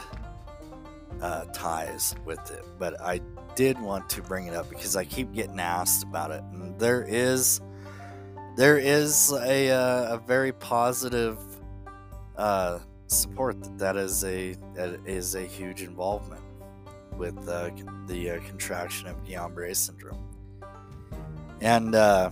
uh, 1.22 1.43
ties 1.51 2.15
with 2.24 2.50
it. 2.50 2.63
But 2.79 3.01
I 3.01 3.20
did 3.55 3.77
want 3.82 4.10
to 4.12 4.22
bring 4.22 4.48
it 4.48 4.53
up 4.53 4.70
because 4.70 4.96
I 4.96 5.03
keep 5.03 5.34
getting 5.34 5.60
asked 5.60 6.03
about 6.03 6.32
it, 6.32 6.43
and 6.53 6.79
there 6.79 7.03
is 7.03 7.60
there 8.55 8.77
is 8.77 9.31
a, 9.31 9.72
uh, 9.72 10.15
a 10.15 10.17
very 10.17 10.51
positive 10.51 11.39
uh, 12.38 12.79
support 13.07 13.55
that 13.77 13.95
is 13.95 14.24
a 14.24 14.55
that 14.75 15.00
is 15.05 15.36
a 15.36 15.41
huge 15.41 15.81
involvement 15.81 16.41
with 17.17 17.38
uh, 17.48 17.69
the 18.07 18.31
uh, 18.31 18.39
contraction 18.41 19.07
of 19.07 19.24
Guillain-Barré 19.24 19.75
syndrome, 19.75 20.27
and 21.62 21.95
uh, 21.95 22.31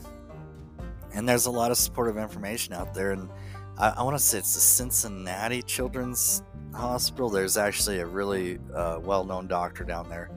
and 1.14 1.28
there's 1.28 1.46
a 1.46 1.52
lot 1.52 1.72
of 1.72 1.78
supportive 1.78 2.18
information 2.18 2.74
out 2.74 2.94
there, 2.94 3.12
and 3.12 3.30
I, 3.78 3.90
I 3.90 4.04
want 4.04 4.18
to 4.18 4.24
say 4.24 4.40
it's 4.40 4.54
the 4.54 4.60
Cincinnati 4.60 5.62
Children's 5.62 6.44
Hospital. 6.74 7.30
There's 7.30 7.58
actually 7.58 8.00
a 8.00 8.06
really 8.06 8.60
uh, 8.74 9.00
well-known 9.04 9.48
doctor 9.48 9.84
down 9.84 10.10
there 10.10 10.30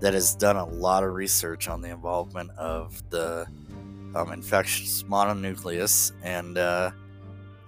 that 0.00 0.14
has 0.14 0.34
done 0.34 0.56
a 0.56 0.64
lot 0.64 1.04
of 1.04 1.14
research 1.14 1.68
on 1.68 1.82
the 1.82 1.90
involvement 1.90 2.50
of 2.52 3.02
the 3.10 3.46
um, 4.14 4.32
infectious 4.32 5.02
mononucleus 5.04 6.12
and 6.22 6.58
uh, 6.58 6.90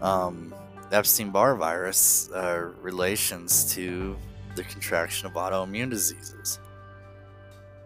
um, 0.00 0.54
Epstein 0.90 1.30
Barr 1.30 1.56
virus 1.56 2.30
uh, 2.32 2.70
relations 2.80 3.72
to 3.74 4.16
the 4.56 4.64
contraction 4.64 5.26
of 5.26 5.34
autoimmune 5.34 5.90
diseases. 5.90 6.58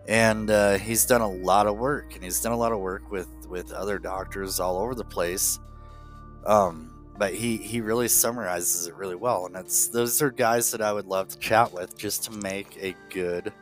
And 0.09 0.51
uh, 0.51 0.79
he's 0.79 1.05
done 1.05 1.21
a 1.21 1.31
lot 1.31 1.67
of 1.67 1.77
work, 1.77 2.15
and 2.15 2.23
he's 2.23 2.41
done 2.41 2.53
a 2.53 2.57
lot 2.57 2.73
of 2.73 2.79
work 2.79 3.11
with, 3.11 3.29
with 3.49 3.73
other 3.73 3.99
doctors 3.99 4.61
all 4.61 4.79
over 4.79 4.95
the 4.95 5.05
place. 5.05 5.59
Um, 6.45 6.93
but 7.19 7.35
he, 7.35 7.57
he 7.57 7.81
really 7.81 8.09
summarizes 8.09 8.87
it 8.87 8.95
really 8.95 9.17
well. 9.17 9.47
And 9.47 9.57
it's 9.57 9.89
those 9.89 10.21
are 10.23 10.31
guys 10.31 10.71
that 10.71 10.81
I 10.81 10.93
would 10.93 11.07
love 11.07 11.29
to 11.29 11.39
chat 11.39 11.73
with 11.73 11.97
just 11.97 12.25
to 12.25 12.33
make 12.33 12.77
a 12.81 12.95
good 13.11 13.53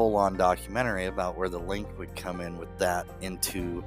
full 0.00 0.16
on 0.16 0.34
documentary 0.34 1.04
about 1.04 1.36
where 1.36 1.50
the 1.50 1.58
link 1.58 1.86
would 1.98 2.16
come 2.16 2.40
in 2.40 2.56
with 2.56 2.78
that 2.78 3.06
into 3.20 3.84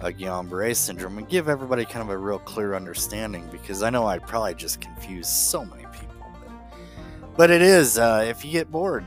uh, 0.00 0.06
Guillain 0.06 0.50
Barre 0.50 0.74
syndrome 0.74 1.16
and 1.16 1.28
give 1.28 1.48
everybody 1.48 1.84
kind 1.84 2.02
of 2.02 2.08
a 2.08 2.18
real 2.18 2.40
clear 2.40 2.74
understanding 2.74 3.48
because 3.52 3.84
I 3.84 3.90
know 3.90 4.04
I'd 4.04 4.26
probably 4.26 4.56
just 4.56 4.80
confuse 4.80 5.28
so 5.28 5.64
many 5.64 5.84
people. 5.92 6.26
But, 6.40 7.36
but 7.36 7.50
it 7.52 7.62
is, 7.62 7.98
uh, 7.98 8.26
if 8.28 8.44
you 8.44 8.50
get 8.50 8.68
bored, 8.72 9.04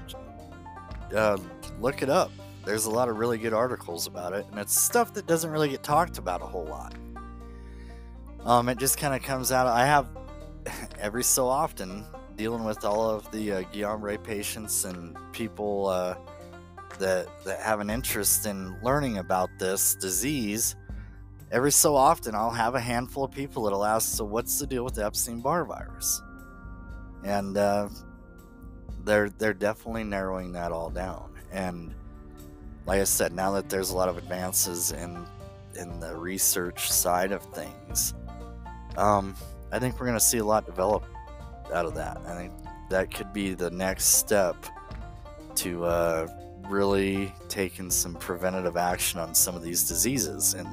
uh, 1.13 1.38
look 1.81 2.01
it 2.01 2.09
up. 2.09 2.31
There's 2.63 2.85
a 2.85 2.91
lot 2.91 3.09
of 3.09 3.17
really 3.17 3.38
good 3.38 3.51
articles 3.51 4.07
about 4.07 4.31
it, 4.31 4.45
and 4.51 4.57
it's 4.57 4.79
stuff 4.79 5.13
that 5.15 5.27
doesn't 5.27 5.51
really 5.51 5.67
get 5.67 5.83
talked 5.83 6.17
about 6.17 6.41
a 6.41 6.45
whole 6.45 6.65
lot. 6.65 6.95
Um, 8.45 8.69
it 8.69 8.77
just 8.77 8.97
kind 8.97 9.13
of 9.13 9.21
comes 9.21 9.51
out. 9.51 9.67
I 9.67 9.85
have 9.85 10.07
every 10.97 11.25
so 11.25 11.50
often 11.50 12.05
dealing 12.41 12.63
with 12.63 12.83
all 12.83 13.07
of 13.07 13.29
the 13.29 13.51
uh, 13.51 13.62
Guillain-Barre 13.71 14.17
patients 14.17 14.86
and 14.86 15.15
people 15.31 15.86
uh, 15.86 16.15
that 16.98 17.27
that 17.45 17.60
have 17.60 17.79
an 17.79 17.91
interest 17.91 18.48
in 18.48 18.75
learning 18.81 19.19
about 19.19 19.48
this 19.60 19.93
disease. 19.93 20.75
Every 21.51 21.71
so 21.71 21.95
often, 21.95 22.33
I'll 22.33 22.50
have 22.50 22.74
a 22.74 22.79
handful 22.79 23.25
of 23.25 23.31
people 23.31 23.62
that'll 23.63 23.86
ask, 23.86 24.17
"So, 24.17 24.25
what's 24.25 24.57
the 24.57 24.65
deal 24.65 24.83
with 24.83 24.95
the 24.95 25.05
Epstein-Barr 25.05 25.65
virus?" 25.65 26.19
And 27.24 27.55
uh, 27.57 27.89
they're 29.05 29.29
they're 29.29 29.53
definitely 29.53 30.03
narrowing 30.03 30.51
that 30.53 30.71
all 30.71 30.89
down. 30.89 31.29
And 31.51 31.93
like 32.88 33.01
I 33.01 33.03
said, 33.03 33.33
now 33.33 33.51
that 33.51 33.69
there's 33.69 33.91
a 33.91 33.95
lot 33.95 34.10
of 34.10 34.17
advances 34.17 34.91
in 34.91 35.27
in 35.79 36.00
the 36.00 36.15
research 36.15 36.91
side 36.91 37.33
of 37.33 37.43
things, 37.53 38.15
um, 38.98 39.36
I 39.71 39.77
think 39.77 40.00
we're 40.00 40.07
going 40.07 40.17
to 40.17 40.25
see 40.25 40.39
a 40.39 40.43
lot 40.43 40.65
develop 40.65 41.05
out 41.71 41.85
of 41.85 41.95
that. 41.95 42.17
I 42.25 42.35
think 42.35 42.53
that 42.89 43.13
could 43.13 43.33
be 43.33 43.53
the 43.53 43.71
next 43.71 44.05
step 44.05 44.55
to 45.55 45.85
uh, 45.85 46.27
really 46.69 47.33
taking 47.49 47.89
some 47.89 48.15
preventative 48.15 48.77
action 48.77 49.19
on 49.19 49.33
some 49.33 49.55
of 49.55 49.63
these 49.63 49.87
diseases. 49.87 50.53
And 50.53 50.67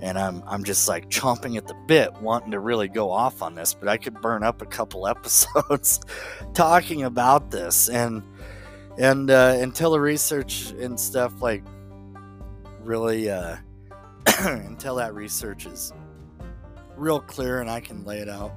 and 0.00 0.18
I'm 0.18 0.42
I'm 0.46 0.64
just 0.64 0.88
like 0.88 1.08
chomping 1.08 1.56
at 1.56 1.68
the 1.68 1.76
bit, 1.86 2.12
wanting 2.20 2.50
to 2.52 2.58
really 2.58 2.88
go 2.88 3.10
off 3.10 3.40
on 3.42 3.54
this, 3.54 3.72
but 3.74 3.88
I 3.88 3.96
could 3.96 4.20
burn 4.20 4.42
up 4.42 4.60
a 4.62 4.66
couple 4.66 5.06
episodes 5.06 6.00
talking 6.54 7.04
about 7.04 7.50
this. 7.50 7.88
And 7.88 8.22
and 8.98 9.30
uh, 9.30 9.56
until 9.58 9.92
the 9.92 10.00
research 10.00 10.70
and 10.78 10.98
stuff 10.98 11.40
like 11.40 11.62
really 12.82 13.30
uh, 13.30 13.56
until 14.38 14.96
that 14.96 15.14
research 15.14 15.66
is 15.66 15.92
real 16.96 17.20
clear 17.20 17.60
and 17.60 17.70
I 17.70 17.80
can 17.80 18.04
lay 18.04 18.18
it 18.18 18.28
out 18.28 18.52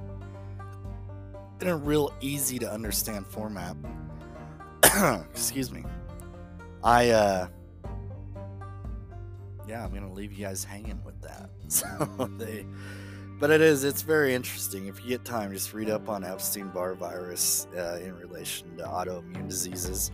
in 1.60 1.68
a 1.68 1.76
real 1.76 2.12
easy 2.20 2.58
to 2.58 2.70
understand 2.70 3.26
format. 3.26 3.76
Excuse 5.30 5.70
me. 5.70 5.84
I 6.82 7.10
uh 7.10 7.48
yeah, 9.68 9.84
I'm 9.84 9.92
gonna 9.92 10.12
leave 10.12 10.32
you 10.32 10.44
guys 10.44 10.64
hanging 10.64 11.02
with 11.04 11.20
that. 11.22 11.50
So 11.68 11.86
they 12.38 12.64
but 13.40 13.50
it 13.50 13.60
is 13.60 13.84
it's 13.84 14.02
very 14.02 14.34
interesting. 14.34 14.86
If 14.86 15.02
you 15.02 15.08
get 15.08 15.24
time, 15.24 15.52
just 15.52 15.74
read 15.74 15.90
up 15.90 16.08
on 16.08 16.24
Epstein 16.24 16.68
Barr 16.68 16.94
virus 16.94 17.66
uh, 17.76 17.98
in 18.00 18.16
relation 18.16 18.76
to 18.76 18.84
autoimmune 18.84 19.48
diseases. 19.48 20.12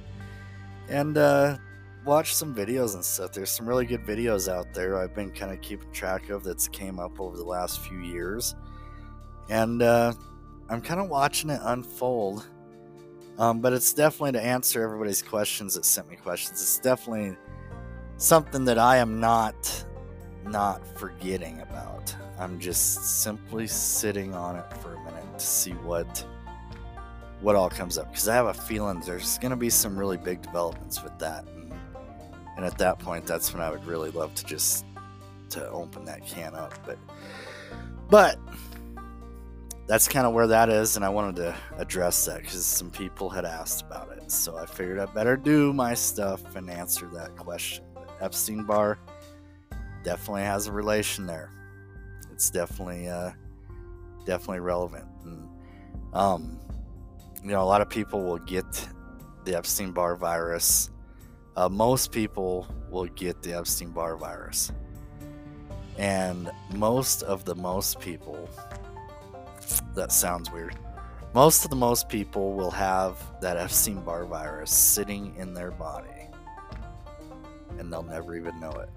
And 0.89 1.19
uh 1.19 1.59
watch 2.05 2.35
some 2.35 2.55
videos 2.55 2.95
and 2.95 3.05
stuff. 3.05 3.33
There's 3.33 3.51
some 3.51 3.69
really 3.69 3.87
good 3.87 4.05
videos 4.05 4.51
out 4.51 4.73
there 4.75 4.99
I've 4.99 5.15
been 5.15 5.31
kind 5.31 5.53
of 5.53 5.61
keeping 5.61 5.93
track 5.93 6.31
of 6.31 6.43
that's 6.43 6.67
came 6.69 6.99
up 6.99 7.21
over 7.21 7.37
the 7.37 7.45
last 7.45 7.81
few 7.81 7.99
years. 8.01 8.55
And 9.51 9.83
uh 9.83 10.15
I'm 10.69 10.81
kind 10.81 11.01
of 11.01 11.09
watching 11.09 11.51
it 11.51 11.61
unfold. 11.63 12.47
Um, 13.39 13.61
but 13.61 13.73
it's 13.73 13.93
definitely 13.93 14.33
to 14.33 14.43
answer 14.43 14.83
everybody's 14.83 15.23
questions 15.23 15.75
that 15.75 15.85
sent 15.85 16.09
me 16.09 16.17
questions. 16.17 16.61
It's 16.61 16.79
definitely 16.79 17.37
something 18.19 18.65
that 18.67 18.79
I 18.79 18.99
am 18.99 19.21
not 19.21 19.85
not 20.45 20.87
forgetting 20.99 21.61
about. 21.61 22.15
I'm 22.39 22.59
just 22.59 23.23
simply 23.23 23.67
sitting 23.67 24.35
on 24.35 24.57
it 24.57 24.73
for 24.79 24.95
a 24.95 25.05
minute 25.05 25.39
to 25.39 25.47
see 25.47 25.73
what 25.73 26.27
what 27.41 27.57
all 27.57 27.71
comes 27.71 27.99
up 27.99 28.11
because 28.11 28.29
I 28.29 28.35
have 28.35 28.47
a 28.47 28.55
feeling 28.55 29.01
there's 29.01 29.39
going 29.39 29.51
to 29.51 29.57
be 29.57 29.71
some 29.71 29.99
really 29.99 30.17
big 30.17 30.43
developments 30.43 31.03
with 31.03 31.19
that. 31.19 31.45
And, 31.49 31.73
and 32.57 32.65
at 32.65 32.79
that 32.79 32.99
point, 32.99 33.27
that's 33.27 33.53
when 33.53 33.63
I 33.63 33.71
would 33.71 33.85
really 33.85 34.11
love 34.11 34.35
to 34.35 34.45
just 34.45 34.85
to 35.51 35.69
open 35.71 36.05
that 36.05 36.27
can 36.27 36.55
up. 36.55 36.75
But 36.87 36.99
but 38.09 38.39
that's 39.93 40.09
kind 40.09 40.27
of 40.27 40.33
where 40.33 40.47
that 40.47 40.71
is, 40.71 40.97
and 40.97 41.05
I 41.05 41.11
wanted 41.11 41.37
to 41.37 41.55
address 41.77 42.25
that 42.25 42.41
because 42.41 42.65
some 42.65 42.91
people 42.91 43.29
had 43.29 43.45
asked 43.45 43.83
about 43.83 44.11
it. 44.17 44.31
So 44.31 44.57
I 44.57 44.65
figured 44.65 44.99
I 44.99 45.05
better 45.05 45.37
do 45.37 45.75
my 45.75 45.93
stuff 45.93 46.57
and 46.57 46.71
answer 46.71 47.11
that 47.13 47.37
question. 47.37 47.85
But 47.93 48.09
Epstein 48.19 48.65
Barr 48.65 48.99
definitely 50.03 50.45
has 50.45 50.67
a 50.67 50.73
relation 50.73 51.27
there. 51.27 51.51
It's 52.33 52.49
definitely, 52.49 53.11
uh, 53.11 53.33
definitely 54.25 54.61
relevant. 54.61 55.05
And, 55.27 55.47
um, 56.15 56.59
you 57.45 57.51
know, 57.51 57.61
a 57.61 57.69
lot 57.69 57.83
of 57.83 57.91
people 57.91 58.25
will 58.25 58.39
get 58.39 58.89
the 59.45 59.55
Epstein 59.55 59.93
Barr 59.93 60.17
virus. 60.17 60.89
Uh, 61.55 61.69
most 61.69 62.13
people 62.13 62.67
will 62.91 63.09
get 63.09 63.43
the 63.43 63.53
Epstein 63.53 63.91
Barr 63.91 64.17
virus. 64.17 64.73
And 65.99 66.51
most 66.71 67.23
of 67.25 67.45
the 67.45 67.55
most 67.55 68.01
people 68.01 68.49
that 69.95 70.13
sounds 70.13 70.51
weird. 70.51 70.77
Most 71.35 71.65
of 71.65 71.71
the 71.71 71.77
most 71.77 72.09
people 72.09 72.53
will 72.53 72.71
have 72.71 73.19
that 73.41 73.57
Epstein 73.57 74.03
Barr 74.03 74.27
virus 74.27 74.71
sitting 74.71 75.35
in 75.37 75.55
their 75.55 75.71
body, 75.71 76.29
and 77.79 77.91
they'll 77.91 78.03
never 78.03 78.37
even 78.37 78.59
know 78.61 78.73
it. 78.73 78.91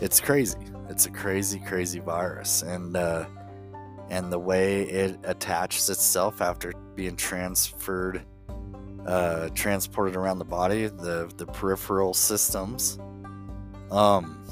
It's 0.00 0.18
crazy. 0.18 0.58
It's 0.88 1.06
a 1.06 1.10
crazy, 1.10 1.60
crazy 1.60 2.00
virus, 2.00 2.62
and 2.62 2.96
uh, 2.96 3.26
and 4.08 4.32
the 4.32 4.38
way 4.38 4.82
it 4.82 5.18
attaches 5.24 5.88
itself 5.90 6.40
after 6.40 6.72
being 6.96 7.14
transferred, 7.14 8.24
uh, 9.06 9.50
transported 9.50 10.16
around 10.16 10.38
the 10.38 10.44
body, 10.44 10.88
the 10.88 11.30
the 11.36 11.46
peripheral 11.46 12.14
systems, 12.14 12.98
um, 13.92 14.44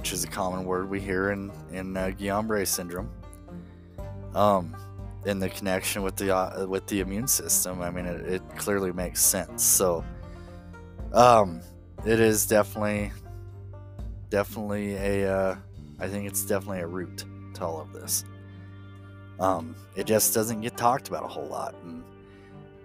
which 0.00 0.14
is 0.14 0.24
a 0.24 0.28
common 0.28 0.64
word 0.64 0.88
we 0.88 0.98
hear 0.98 1.30
in 1.30 1.52
in 1.72 1.94
uh, 1.94 2.10
Guillain-Barré 2.18 2.66
syndrome. 2.66 3.10
Um, 4.34 4.74
in 5.26 5.38
the 5.38 5.50
connection 5.50 6.02
with 6.02 6.16
the 6.16 6.34
uh, 6.34 6.66
with 6.66 6.86
the 6.86 7.00
immune 7.00 7.28
system, 7.28 7.82
I 7.82 7.90
mean, 7.90 8.06
it, 8.06 8.26
it 8.26 8.56
clearly 8.56 8.92
makes 8.92 9.20
sense. 9.20 9.62
So, 9.62 10.02
um, 11.12 11.60
it 12.06 12.18
is 12.18 12.46
definitely 12.46 13.12
definitely 14.30 14.94
a 14.94 15.30
uh, 15.30 15.56
I 15.98 16.08
think 16.08 16.26
it's 16.26 16.46
definitely 16.46 16.80
a 16.80 16.86
root 16.86 17.26
to 17.54 17.62
all 17.62 17.82
of 17.82 17.92
this. 17.92 18.24
Um, 19.38 19.76
it 19.96 20.06
just 20.06 20.32
doesn't 20.32 20.62
get 20.62 20.78
talked 20.78 21.08
about 21.08 21.24
a 21.24 21.28
whole 21.28 21.46
lot, 21.46 21.74
and 21.84 22.02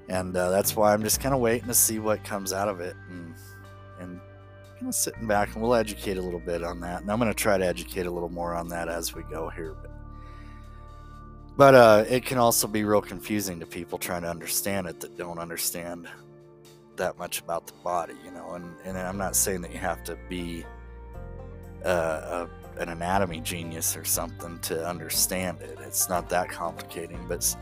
and 0.09 0.35
uh, 0.35 0.49
that's 0.49 0.75
why 0.75 0.93
I'm 0.93 1.01
just 1.01 1.21
kind 1.21 1.33
of 1.33 1.39
waiting 1.39 1.69
to 1.69 1.73
see 1.73 1.97
what 1.97 2.25
comes 2.25 2.51
out 2.51 2.67
of 2.67 2.81
it, 2.81 2.97
and 3.09 3.33
of 4.87 4.95
sitting 4.95 5.27
back, 5.27 5.53
and 5.53 5.61
we'll 5.61 5.75
educate 5.75 6.17
a 6.17 6.21
little 6.21 6.39
bit 6.39 6.63
on 6.63 6.79
that, 6.81 7.01
and 7.01 7.11
I'm 7.11 7.19
going 7.19 7.31
to 7.31 7.35
try 7.35 7.57
to 7.57 7.65
educate 7.65 8.05
a 8.05 8.11
little 8.11 8.29
more 8.29 8.53
on 8.55 8.67
that 8.69 8.89
as 8.89 9.13
we 9.13 9.23
go 9.23 9.49
here, 9.49 9.75
but. 9.81 9.91
But 11.57 11.73
uh, 11.73 12.03
it 12.09 12.25
can 12.25 12.37
also 12.37 12.67
be 12.67 12.83
real 12.83 13.01
confusing 13.01 13.61
to 13.61 13.65
people 13.65 13.97
trying 13.97 14.23
to 14.23 14.29
understand 14.29 14.87
it 14.87 14.99
that 14.99 15.17
don't 15.17 15.39
understand 15.39 16.05
that 16.97 17.17
much 17.17 17.39
about 17.39 17.65
the 17.65 17.73
body, 17.81 18.15
you 18.25 18.31
know. 18.31 18.55
And, 18.55 18.75
and 18.83 18.97
I'm 18.97 19.17
not 19.17 19.37
saying 19.37 19.61
that 19.61 19.71
you 19.71 19.79
have 19.79 20.03
to 20.03 20.17
be 20.27 20.65
uh, 21.85 22.47
a, 22.75 22.81
an 22.81 22.89
anatomy 22.89 23.39
genius 23.39 23.95
or 23.95 24.03
something 24.03 24.59
to 24.63 24.85
understand 24.85 25.61
it. 25.61 25.79
It's 25.81 26.09
not 26.09 26.27
that 26.29 26.49
complicating, 26.49 27.25
but 27.29 27.55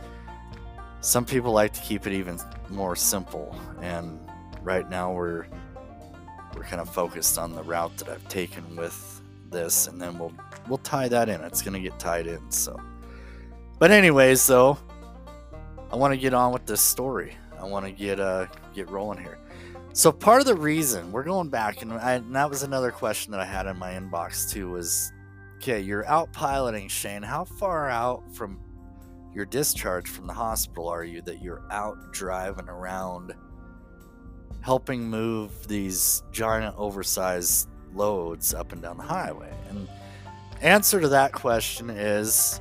some 1.02 1.26
people 1.26 1.52
like 1.52 1.74
to 1.74 1.82
keep 1.82 2.08
it 2.08 2.14
even 2.14 2.40
more 2.70 2.96
simple. 2.96 3.56
And 3.82 4.20
right 4.64 4.90
now 4.90 5.12
we're 5.14 5.46
we're 6.56 6.64
kind 6.64 6.82
of 6.82 6.90
focused 6.90 7.38
on 7.38 7.56
the 7.56 7.64
route 7.64 7.96
that 7.98 8.10
I've 8.10 8.28
taken 8.28 8.76
with 8.76 9.22
this, 9.50 9.88
and 9.88 10.02
then 10.02 10.18
we'll 10.18 10.34
we'll 10.68 10.80
tie 10.80 11.08
that 11.08 11.30
in. 11.30 11.42
It's 11.42 11.62
to 11.62 11.80
get 11.80 12.00
tied 12.00 12.28
in. 12.28 12.52
So, 12.52 12.80
but 13.80 13.92
anyways, 13.92 14.46
though, 14.48 14.78
I 15.92 15.96
want 15.96 16.14
to 16.14 16.18
get 16.18 16.34
on 16.34 16.52
with 16.52 16.66
this 16.66 16.82
story. 16.82 17.36
I 17.60 17.66
want 17.66 17.86
to 17.86 17.92
get 17.92 18.20
uh 18.20 18.48
get 18.74 18.90
rolling 18.90 19.20
here. 19.20 19.40
So 19.96 20.12
part 20.12 20.42
of 20.42 20.48
the 20.48 20.56
reason 20.56 21.12
we're 21.12 21.24
going 21.24 21.50
back, 21.50 21.84
and, 21.84 21.94
I, 21.94 22.14
and 22.14 22.36
that 22.36 22.50
was 22.50 22.64
another 22.64 22.92
question 22.92 23.32
that 23.32 23.40
I 23.40 23.46
had 23.46 23.68
in 23.68 23.78
my 23.78 23.92
inbox 23.92 24.50
too, 24.50 24.72
was, 24.72 25.12
okay, 25.58 25.80
you're 25.80 26.06
out 26.08 26.34
piloting, 26.34 26.88
Shane. 26.88 27.22
How 27.22 27.44
far 27.44 27.92
out 27.92 28.24
from 28.36 28.60
your 29.36 29.46
discharge 29.46 30.08
from 30.08 30.26
the 30.26 30.34
hospital 30.34 30.88
are 30.88 31.04
you 31.04 31.22
that 31.22 31.44
you're 31.44 31.62
out 31.72 32.12
driving 32.12 32.70
around, 32.70 33.34
helping 34.64 35.10
move 35.10 35.68
these 35.68 36.24
giant, 36.32 36.74
oversized 36.78 37.70
loads 37.94 38.54
up 38.54 38.72
and 38.72 38.82
down 38.82 38.98
the 38.98 39.04
highway? 39.04 39.54
And 39.70 39.88
answer 40.62 41.00
to 41.00 41.10
that 41.10 41.34
question 41.34 41.90
is, 41.90 42.60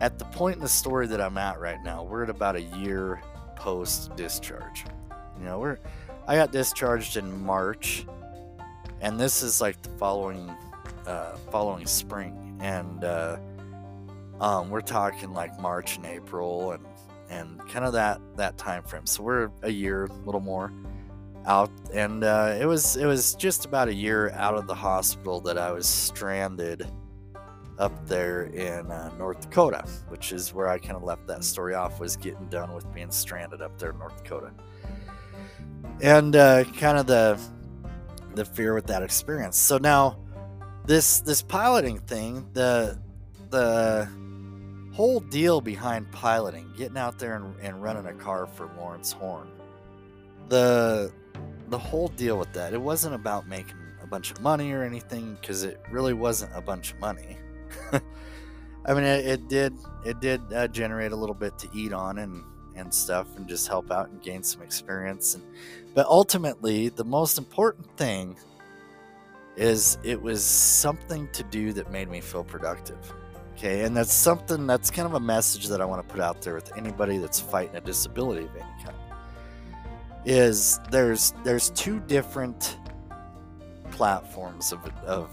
at 0.00 0.18
the 0.18 0.24
point 0.26 0.56
in 0.56 0.62
the 0.62 0.68
story 0.68 1.06
that 1.06 1.20
I'm 1.20 1.38
at 1.38 1.60
right 1.60 1.82
now, 1.84 2.02
we're 2.02 2.24
at 2.24 2.30
about 2.30 2.56
a 2.56 2.62
year 2.62 3.22
post 3.54 4.14
discharge. 4.16 4.84
You 5.38 5.44
know, 5.44 5.58
we're 5.58 5.78
I 6.26 6.34
got 6.34 6.50
discharged 6.50 7.16
in 7.16 7.44
March, 7.44 8.06
and 9.00 9.20
this 9.20 9.42
is 9.42 9.60
like 9.60 9.80
the 9.82 9.90
following 9.90 10.50
uh, 11.06 11.36
following 11.52 11.86
spring, 11.86 12.58
and 12.60 13.04
uh, 13.04 13.36
um, 14.40 14.70
we're 14.70 14.80
talking 14.80 15.32
like 15.32 15.58
March 15.60 15.96
and 15.96 16.06
April, 16.06 16.72
and 16.72 16.84
and 17.30 17.60
kind 17.68 17.84
of 17.84 17.92
that 17.92 18.20
that 18.36 18.58
time 18.58 18.82
frame. 18.82 19.06
So 19.06 19.22
we're 19.22 19.50
a 19.62 19.70
year, 19.70 20.06
a 20.06 20.12
little 20.24 20.40
more 20.40 20.72
out, 21.46 21.70
and 21.92 22.24
uh, 22.24 22.56
it 22.60 22.66
was 22.66 22.96
it 22.96 23.06
was 23.06 23.34
just 23.34 23.64
about 23.64 23.88
a 23.88 23.94
year 23.94 24.30
out 24.30 24.54
of 24.54 24.66
the 24.66 24.74
hospital 24.74 25.40
that 25.42 25.58
I 25.58 25.72
was 25.72 25.86
stranded 25.86 26.86
up 27.78 28.06
there 28.06 28.44
in 28.44 28.90
uh, 28.90 29.10
North 29.18 29.40
Dakota, 29.42 29.84
which 30.08 30.32
is 30.32 30.52
where 30.52 30.68
I 30.68 30.78
kind 30.78 30.96
of 30.96 31.02
left 31.02 31.26
that 31.26 31.44
story 31.44 31.74
off. 31.74 32.00
Was 32.00 32.16
getting 32.16 32.46
done 32.46 32.74
with 32.74 32.92
being 32.92 33.10
stranded 33.10 33.62
up 33.62 33.78
there 33.78 33.90
in 33.90 33.98
North 33.98 34.22
Dakota 34.22 34.52
and 36.00 36.36
uh, 36.36 36.64
kind 36.78 36.98
of 36.98 37.06
the 37.06 37.38
the 38.34 38.44
fear 38.44 38.74
with 38.74 38.86
that 38.86 39.02
experience. 39.02 39.56
So 39.56 39.78
now 39.78 40.18
this 40.84 41.20
this 41.20 41.42
piloting 41.42 41.98
thing, 41.98 42.48
the 42.52 42.98
the 43.50 44.08
whole 44.92 45.20
deal 45.20 45.60
behind 45.60 46.10
piloting, 46.12 46.72
getting 46.76 46.96
out 46.98 47.18
there 47.18 47.36
and, 47.36 47.54
and 47.60 47.82
running 47.82 48.06
a 48.06 48.14
car 48.14 48.46
for 48.46 48.70
Lawrence 48.78 49.12
Horn, 49.12 49.48
the 50.48 51.12
the 51.68 51.78
whole 51.78 52.08
deal 52.08 52.38
with 52.38 52.52
that, 52.52 52.72
it 52.72 52.80
wasn't 52.80 53.14
about 53.14 53.48
making 53.48 53.76
a 54.02 54.06
bunch 54.06 54.30
of 54.30 54.40
money 54.40 54.72
or 54.72 54.82
anything 54.82 55.36
because 55.40 55.64
it 55.64 55.80
really 55.90 56.14
wasn't 56.14 56.52
a 56.54 56.60
bunch 56.60 56.92
of 56.92 57.00
money. 57.00 57.36
I 58.84 58.94
mean, 58.94 59.04
it, 59.04 59.26
it, 59.26 59.48
did 59.48 59.74
it 60.04 60.20
did 60.20 60.40
uh, 60.52 60.68
generate 60.68 61.12
a 61.12 61.16
little 61.16 61.34
bit 61.34 61.58
to 61.58 61.68
eat 61.74 61.92
on 61.92 62.18
and 62.18 62.44
and 62.76 62.92
stuff, 62.92 63.26
and 63.36 63.48
just 63.48 63.66
help 63.68 63.90
out 63.90 64.10
and 64.10 64.22
gain 64.22 64.42
some 64.42 64.62
experience. 64.62 65.34
And 65.34 65.42
but 65.94 66.06
ultimately, 66.06 66.90
the 66.90 67.04
most 67.04 67.38
important 67.38 67.88
thing 67.96 68.36
is 69.56 69.98
it 70.04 70.20
was 70.20 70.44
something 70.44 71.28
to 71.32 71.42
do 71.44 71.72
that 71.72 71.90
made 71.90 72.08
me 72.10 72.20
feel 72.20 72.44
productive. 72.44 73.12
Okay, 73.54 73.84
and 73.84 73.96
that's 73.96 74.12
something 74.12 74.66
that's 74.66 74.90
kind 74.90 75.06
of 75.06 75.14
a 75.14 75.20
message 75.20 75.68
that 75.68 75.80
I 75.80 75.86
want 75.86 76.06
to 76.06 76.12
put 76.14 76.22
out 76.22 76.42
there 76.42 76.54
with 76.54 76.76
anybody 76.76 77.16
that's 77.16 77.40
fighting 77.40 77.74
a 77.74 77.80
disability 77.80 78.44
of 78.44 78.54
any 78.54 78.84
kind. 78.84 78.96
Is 80.26 80.78
there's 80.90 81.32
there's 81.44 81.70
two 81.70 82.00
different 82.00 82.78
platforms 83.92 84.72
of 84.72 84.84
of 85.06 85.30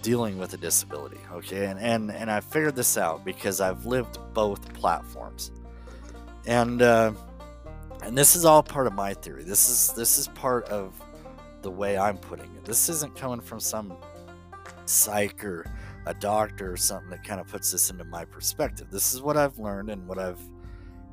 dealing 0.00 0.38
with 0.38 0.54
a 0.54 0.56
disability. 0.56 1.18
Okay, 1.32 1.66
and 1.66 1.78
and 1.78 2.10
and 2.10 2.30
I 2.30 2.40
figured 2.40 2.76
this 2.76 2.96
out 2.96 3.24
because 3.24 3.60
I've 3.60 3.84
lived 3.84 4.18
both 4.32 4.72
platforms, 4.74 5.50
and. 6.46 6.80
Uh, 6.80 7.12
and 8.02 8.16
this 8.16 8.36
is 8.36 8.44
all 8.44 8.62
part 8.62 8.86
of 8.86 8.92
my 8.92 9.14
theory. 9.14 9.42
This 9.42 9.68
is 9.68 9.92
this 9.94 10.18
is 10.18 10.28
part 10.28 10.68
of 10.68 10.92
the 11.62 11.70
way 11.70 11.98
I'm 11.98 12.18
putting 12.18 12.46
it. 12.54 12.64
This 12.64 12.88
isn't 12.88 13.16
coming 13.16 13.40
from 13.40 13.58
some 13.58 13.96
psych 14.84 15.44
or 15.44 15.66
a 16.06 16.14
doctor 16.14 16.72
or 16.72 16.76
something 16.76 17.10
that 17.10 17.24
kind 17.24 17.40
of 17.40 17.48
puts 17.48 17.72
this 17.72 17.90
into 17.90 18.04
my 18.04 18.24
perspective. 18.24 18.88
This 18.90 19.12
is 19.12 19.20
what 19.20 19.36
I've 19.36 19.58
learned 19.58 19.90
and 19.90 20.06
what 20.06 20.18
I've 20.18 20.38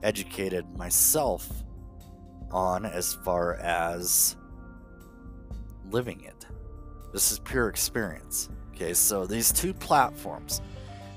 educated 0.03 0.65
myself 0.77 1.63
on 2.53 2.85
as 2.85 3.13
far 3.13 3.55
as 3.55 4.37
living 5.91 6.21
it. 6.23 6.47
This 7.11 7.31
is 7.31 7.39
pure 7.39 7.67
experience. 7.67 8.49
Okay, 8.73 8.93
so 8.93 9.25
these 9.25 9.51
two 9.51 9.73
platforms, 9.73 10.61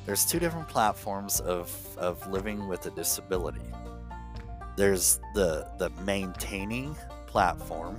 there's 0.05 0.25
two 0.25 0.39
different 0.39 0.69
platforms 0.69 1.41
of, 1.41 1.71
of 1.97 2.27
living 2.31 2.67
with 2.67 2.85
a 2.87 2.91
disability 2.91 3.61
there's 4.77 5.21
the 5.35 5.67
the 5.79 5.91
maintaining 6.05 6.95
platform 7.27 7.99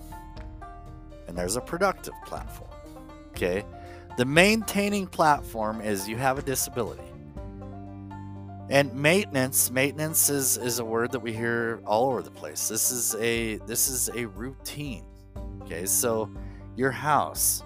and 1.27 1.37
there's 1.37 1.55
a 1.55 1.61
productive 1.61 2.13
platform 2.25 2.69
okay 3.31 3.65
the 4.17 4.25
maintaining 4.25 5.05
platform 5.07 5.81
is 5.81 6.07
you 6.07 6.15
have 6.15 6.37
a 6.37 6.41
disability 6.41 7.03
and 8.69 8.93
maintenance 8.93 9.71
maintenance 9.71 10.29
is 10.29 10.57
is 10.57 10.79
a 10.79 10.85
word 10.85 11.11
that 11.11 11.19
we 11.19 11.33
hear 11.33 11.81
all 11.85 12.09
over 12.11 12.21
the 12.21 12.31
place. 12.31 12.67
This 12.67 12.91
is 12.91 13.15
a 13.15 13.57
this 13.65 13.87
is 13.87 14.09
a 14.15 14.25
routine 14.25 15.05
okay? 15.67 15.85
So 15.85 16.29
your 16.75 16.91
house 16.91 17.63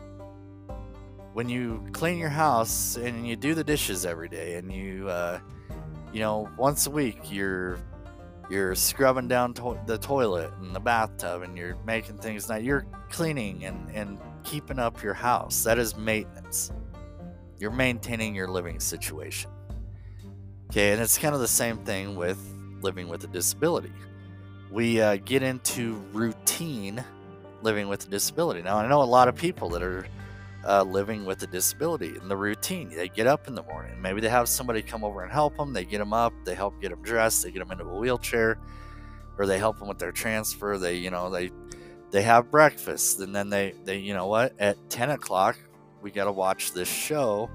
when 1.33 1.47
you 1.47 1.83
clean 1.93 2.17
your 2.17 2.29
house 2.29 2.97
and 2.97 3.25
you 3.27 3.35
do 3.35 3.53
the 3.53 3.63
dishes 3.63 4.05
every 4.05 4.27
day 4.27 4.55
and 4.55 4.71
you 4.71 5.07
uh, 5.07 5.39
you 6.11 6.19
know 6.19 6.49
once 6.57 6.87
a 6.87 6.91
week 6.91 7.31
you're 7.31 7.79
you're 8.49 8.75
scrubbing 8.75 9.29
down 9.29 9.53
to- 9.53 9.79
the 9.85 9.97
toilet 9.97 10.51
and 10.59 10.75
the 10.75 10.79
bathtub 10.79 11.41
and 11.41 11.57
you're 11.57 11.77
making 11.85 12.17
things 12.17 12.49
now 12.49 12.57
you're 12.57 12.85
cleaning 13.09 13.63
and, 13.65 13.89
and 13.93 14.17
keeping 14.43 14.79
up 14.79 15.01
your 15.03 15.13
house. 15.13 15.63
That 15.63 15.77
is 15.77 15.95
maintenance. 15.95 16.71
You're 17.59 17.71
maintaining 17.71 18.33
your 18.33 18.47
living 18.47 18.79
situation 18.79 19.51
okay 20.71 20.93
and 20.93 21.01
it's 21.01 21.17
kind 21.17 21.35
of 21.35 21.41
the 21.41 21.47
same 21.47 21.77
thing 21.79 22.15
with 22.15 22.39
living 22.81 23.09
with 23.09 23.23
a 23.25 23.27
disability 23.27 23.91
we 24.71 25.01
uh, 25.01 25.17
get 25.17 25.43
into 25.43 25.95
routine 26.13 27.03
living 27.61 27.89
with 27.89 28.07
a 28.07 28.09
disability 28.09 28.61
now 28.61 28.77
i 28.77 28.87
know 28.87 29.01
a 29.01 29.03
lot 29.03 29.27
of 29.27 29.35
people 29.35 29.67
that 29.67 29.83
are 29.83 30.07
uh, 30.65 30.83
living 30.83 31.25
with 31.25 31.41
a 31.43 31.47
disability 31.47 32.15
and 32.17 32.29
the 32.29 32.37
routine. 32.37 32.89
They 32.89 33.09
get 33.09 33.27
up 33.27 33.47
in 33.47 33.55
the 33.55 33.63
morning. 33.63 33.99
Maybe 34.01 34.21
they 34.21 34.29
have 34.29 34.47
somebody 34.47 34.81
come 34.81 35.03
over 35.03 35.23
and 35.23 35.31
help 35.31 35.57
them. 35.57 35.73
They 35.73 35.85
get 35.85 35.97
them 35.97 36.13
up. 36.13 36.33
They 36.45 36.53
help 36.53 36.79
get 36.79 36.91
them 36.91 37.01
dressed. 37.01 37.43
They 37.43 37.51
get 37.51 37.59
them 37.59 37.71
into 37.71 37.85
a 37.85 37.99
wheelchair, 37.99 38.59
or 39.39 39.47
they 39.47 39.57
help 39.57 39.79
them 39.79 39.87
with 39.87 39.97
their 39.97 40.11
transfer. 40.11 40.77
They, 40.77 40.97
you 40.97 41.09
know, 41.09 41.31
they 41.31 41.49
they 42.11 42.21
have 42.21 42.51
breakfast, 42.51 43.19
and 43.21 43.35
then 43.35 43.49
they 43.49 43.73
they 43.85 43.97
you 43.97 44.13
know 44.13 44.27
what 44.27 44.53
at 44.59 44.77
ten 44.89 45.09
o'clock 45.09 45.57
we 46.01 46.11
got 46.11 46.25
to 46.25 46.31
watch 46.31 46.73
this 46.73 46.87
show, 46.87 47.49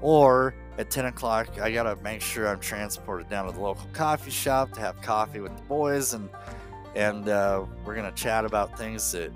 or 0.00 0.54
at 0.78 0.90
10 0.90 1.06
o'clock, 1.06 1.58
I 1.60 1.72
got 1.72 1.82
to 1.82 1.96
make 2.02 2.22
sure 2.22 2.46
I'm 2.46 2.60
transported 2.60 3.28
down 3.28 3.46
to 3.46 3.52
the 3.52 3.60
local 3.60 3.88
coffee 3.92 4.30
shop 4.30 4.72
to 4.72 4.80
have 4.80 5.00
coffee 5.02 5.40
with 5.40 5.54
the 5.56 5.62
boys, 5.64 6.14
and 6.14 6.30
and 6.94 7.28
uh, 7.28 7.64
we're 7.84 7.94
gonna 7.94 8.12
chat 8.12 8.44
about 8.44 8.78
things 8.78 9.12
that 9.12 9.32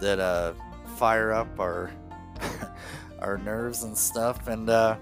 that 0.00 0.18
uh, 0.18 0.52
fire 0.96 1.32
up 1.32 1.58
our 1.58 1.90
our 3.20 3.38
nerves 3.38 3.84
and 3.84 3.96
stuff. 3.96 4.48
And 4.48 4.68
uh, 4.68 4.96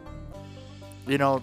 you 1.06 1.18
know, 1.18 1.42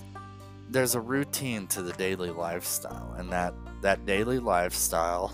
there's 0.69 0.95
a 0.95 1.01
routine 1.01 1.67
to 1.67 1.81
the 1.81 1.93
daily 1.93 2.29
lifestyle, 2.29 3.15
and 3.17 3.31
that 3.31 3.55
that 3.81 4.05
daily 4.05 4.37
lifestyle 4.37 5.33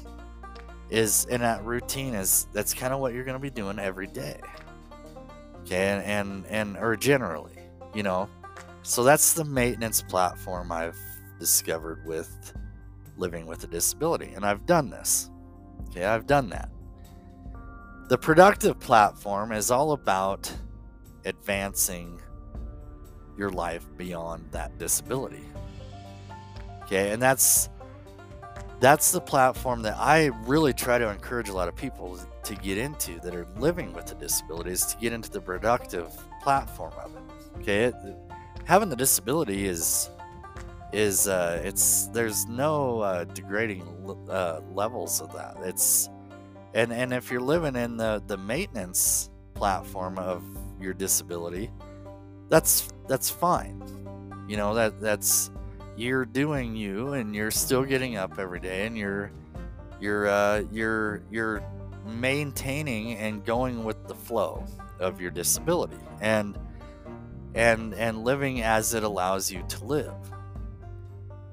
is 0.90 1.26
and 1.30 1.44
that 1.44 1.64
routine 1.66 2.14
is 2.14 2.48
that's 2.54 2.74
kind 2.74 2.94
of 2.94 3.02
what 3.02 3.14
you're 3.14 3.26
to 3.26 3.40
be 3.40 3.50
doing 3.50 3.78
every 3.78 4.08
day 4.08 4.40
okay 5.62 5.90
and, 5.90 6.04
and 6.04 6.46
and 6.46 6.78
or 6.78 6.96
generally 6.96 7.52
you 7.94 8.04
know 8.04 8.30
so 8.88 9.04
that's 9.04 9.34
the 9.34 9.44
maintenance 9.44 10.02
platform 10.02 10.72
i've 10.72 10.98
discovered 11.40 12.06
with 12.06 12.54
living 13.18 13.46
with 13.46 13.64
a 13.66 13.68
disability 13.68 14.32
and 14.34 14.46
i've 14.46 14.66
done 14.66 14.90
this. 14.90 15.30
Okay 15.90 16.06
i've 16.06 16.26
done 16.26 16.50
that. 16.50 16.70
The 18.08 18.18
productive 18.18 18.80
platform 18.80 19.52
is 19.52 19.72
all 19.72 19.92
about 19.92 20.52
advancing 21.26 22.22
your 23.38 23.50
life 23.50 23.86
beyond 23.98 24.46
that 24.52 24.78
disability. 24.78 25.44
Okay 26.84 27.12
and 27.12 27.22
that's 27.22 27.70
that's 28.80 29.12
the 29.12 29.20
platform 29.20 29.82
that 29.82 29.98
I 29.98 30.28
really 30.46 30.72
try 30.72 30.98
to 30.98 31.10
encourage 31.10 31.50
a 31.50 31.54
lot 31.54 31.68
of 31.68 31.76
people 31.76 32.20
to 32.44 32.56
get 32.56 32.78
into 32.78 33.20
that 33.22 33.36
are 33.36 33.48
living 33.58 33.92
with 33.92 34.12
a 34.12 34.16
disability 34.16 34.72
is 34.72 34.86
to 34.86 34.98
get 34.98 35.12
into 35.14 35.32
the 35.32 35.42
productive 35.42 36.10
platform 36.42 36.94
of 37.04 37.16
it. 37.16 37.22
Okay, 37.60 37.86
it, 37.86 37.96
having 38.68 38.90
the 38.90 38.96
disability 38.96 39.66
is 39.66 40.10
is 40.94 41.28
uh, 41.28 41.62
it's 41.64 42.08
there's 42.08 42.46
no 42.48 43.00
uh, 43.00 43.24
degrading 43.24 43.82
uh, 44.30 44.60
levels 44.74 45.22
of 45.22 45.34
that. 45.34 45.56
It's 45.64 46.10
and 46.74 46.92
and 46.92 47.14
if 47.14 47.32
you're 47.32 47.42
living 47.42 47.76
in 47.76 47.98
the 47.98 48.22
the 48.28 48.38
maintenance 48.38 49.30
platform 49.54 50.20
of 50.20 50.44
your 50.80 50.94
disability, 50.94 51.72
that's 52.50 52.90
that's 53.08 53.30
fine. 53.30 53.82
You 54.48 54.58
know 54.58 54.74
that 54.76 55.00
that's 55.02 55.50
you're 55.96 56.26
doing 56.26 56.76
you 56.76 57.14
and 57.14 57.34
you're 57.34 57.52
still 57.52 57.84
getting 57.84 58.18
up 58.18 58.38
every 58.38 58.60
day 58.60 58.86
and 58.86 58.98
you're 58.98 59.32
you're 60.00 60.28
uh, 60.28 60.64
you're 60.72 61.24
you're 61.32 61.64
maintaining 62.06 63.16
and 63.16 63.44
going 63.46 63.84
with 63.84 64.08
the 64.08 64.16
flow 64.16 64.66
of 65.00 65.22
your 65.22 65.32
disability 65.32 65.98
and 66.22 66.58
and 67.58 67.94
and 67.96 68.24
living 68.24 68.62
as 68.62 68.94
it 68.94 69.04
allows 69.04 69.52
you 69.52 69.64
to 69.68 69.84
live. 69.84 70.14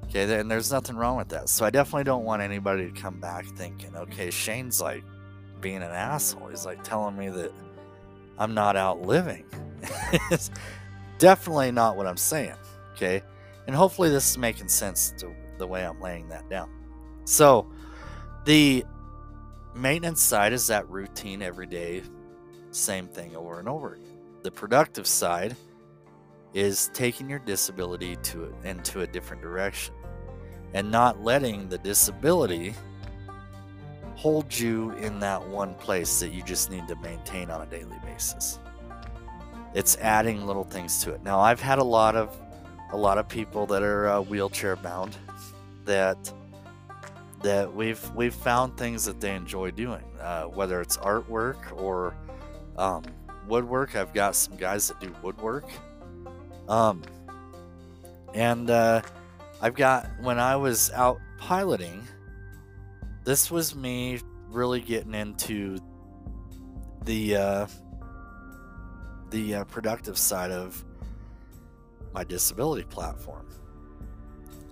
Okay 0.04 0.38
and 0.38 0.50
there's 0.50 0.70
nothing 0.70 0.96
wrong 0.96 1.16
with 1.16 1.28
that. 1.30 1.48
So 1.48 1.64
i 1.64 1.70
definitely 1.70 2.04
don't 2.04 2.24
want 2.24 2.42
anybody 2.42 2.90
to 2.90 3.00
come 3.00 3.18
back 3.20 3.46
thinking 3.56 3.96
okay 3.96 4.30
shane's 4.30 4.80
like 4.80 5.04
being 5.60 5.76
an 5.76 5.90
asshole. 5.90 6.48
He's 6.48 6.66
like 6.66 6.82
telling 6.84 7.16
me 7.16 7.28
that 7.30 7.52
i'm 8.38 8.54
not 8.54 8.76
out 8.76 9.02
living. 9.02 9.44
It's 10.30 10.50
definitely 11.18 11.72
not 11.72 11.96
what 11.96 12.06
i'm 12.06 12.16
saying 12.16 12.54
okay? 12.94 13.22
And 13.66 13.74
hopefully, 13.74 14.10
this 14.10 14.30
is 14.30 14.38
making 14.38 14.68
sense 14.68 15.12
to 15.18 15.34
the 15.58 15.66
way 15.66 15.84
I'm 15.84 16.00
laying 16.00 16.28
that 16.28 16.48
down. 16.48 16.70
So, 17.24 17.66
the 18.44 18.84
maintenance 19.74 20.22
side 20.22 20.52
is 20.52 20.66
that 20.68 20.88
routine, 20.88 21.42
everyday, 21.42 22.02
same 22.70 23.08
thing 23.08 23.34
over 23.36 23.58
and 23.58 23.68
over 23.68 23.94
again. 23.94 24.18
The 24.42 24.50
productive 24.50 25.06
side 25.06 25.56
is 26.54 26.88
taking 26.94 27.28
your 27.28 27.40
disability 27.40 28.16
to 28.16 28.54
into 28.64 29.00
a 29.00 29.06
different 29.06 29.42
direction 29.42 29.94
and 30.72 30.90
not 30.90 31.22
letting 31.22 31.68
the 31.68 31.78
disability 31.78 32.74
hold 34.14 34.56
you 34.56 34.92
in 34.92 35.18
that 35.18 35.46
one 35.48 35.74
place 35.74 36.20
that 36.20 36.30
you 36.30 36.42
just 36.42 36.70
need 36.70 36.86
to 36.88 36.96
maintain 36.96 37.50
on 37.50 37.62
a 37.62 37.66
daily 37.66 37.98
basis. 38.04 38.58
It's 39.74 39.96
adding 39.98 40.46
little 40.46 40.64
things 40.64 41.02
to 41.02 41.12
it. 41.12 41.22
Now, 41.24 41.40
I've 41.40 41.60
had 41.60 41.78
a 41.78 41.84
lot 41.84 42.14
of 42.14 42.36
a 42.92 42.96
lot 42.96 43.18
of 43.18 43.28
people 43.28 43.66
that 43.66 43.82
are 43.82 44.08
uh, 44.08 44.20
wheelchair 44.20 44.76
bound 44.76 45.16
that 45.84 46.32
that 47.42 47.74
we've 47.74 48.08
we've 48.14 48.34
found 48.34 48.76
things 48.76 49.04
that 49.04 49.20
they 49.20 49.34
enjoy 49.34 49.72
doing, 49.72 50.04
uh, 50.20 50.44
whether 50.44 50.80
it's 50.80 50.96
artwork 50.98 51.58
or 51.76 52.14
um, 52.78 53.02
woodwork. 53.48 53.96
I've 53.96 54.14
got 54.14 54.36
some 54.36 54.56
guys 54.56 54.86
that 54.88 55.00
do 55.00 55.14
woodwork, 55.22 55.68
um, 56.68 57.02
and 58.34 58.70
uh, 58.70 59.02
I've 59.60 59.74
got 59.74 60.08
when 60.20 60.38
I 60.38 60.56
was 60.56 60.90
out 60.92 61.20
piloting, 61.38 62.06
this 63.24 63.50
was 63.50 63.74
me 63.74 64.20
really 64.48 64.80
getting 64.80 65.14
into 65.14 65.78
the 67.04 67.36
uh, 67.36 67.66
the 69.30 69.56
uh, 69.56 69.64
productive 69.64 70.16
side 70.16 70.50
of 70.50 70.84
my 72.12 72.24
disability 72.24 72.84
platform. 72.84 73.48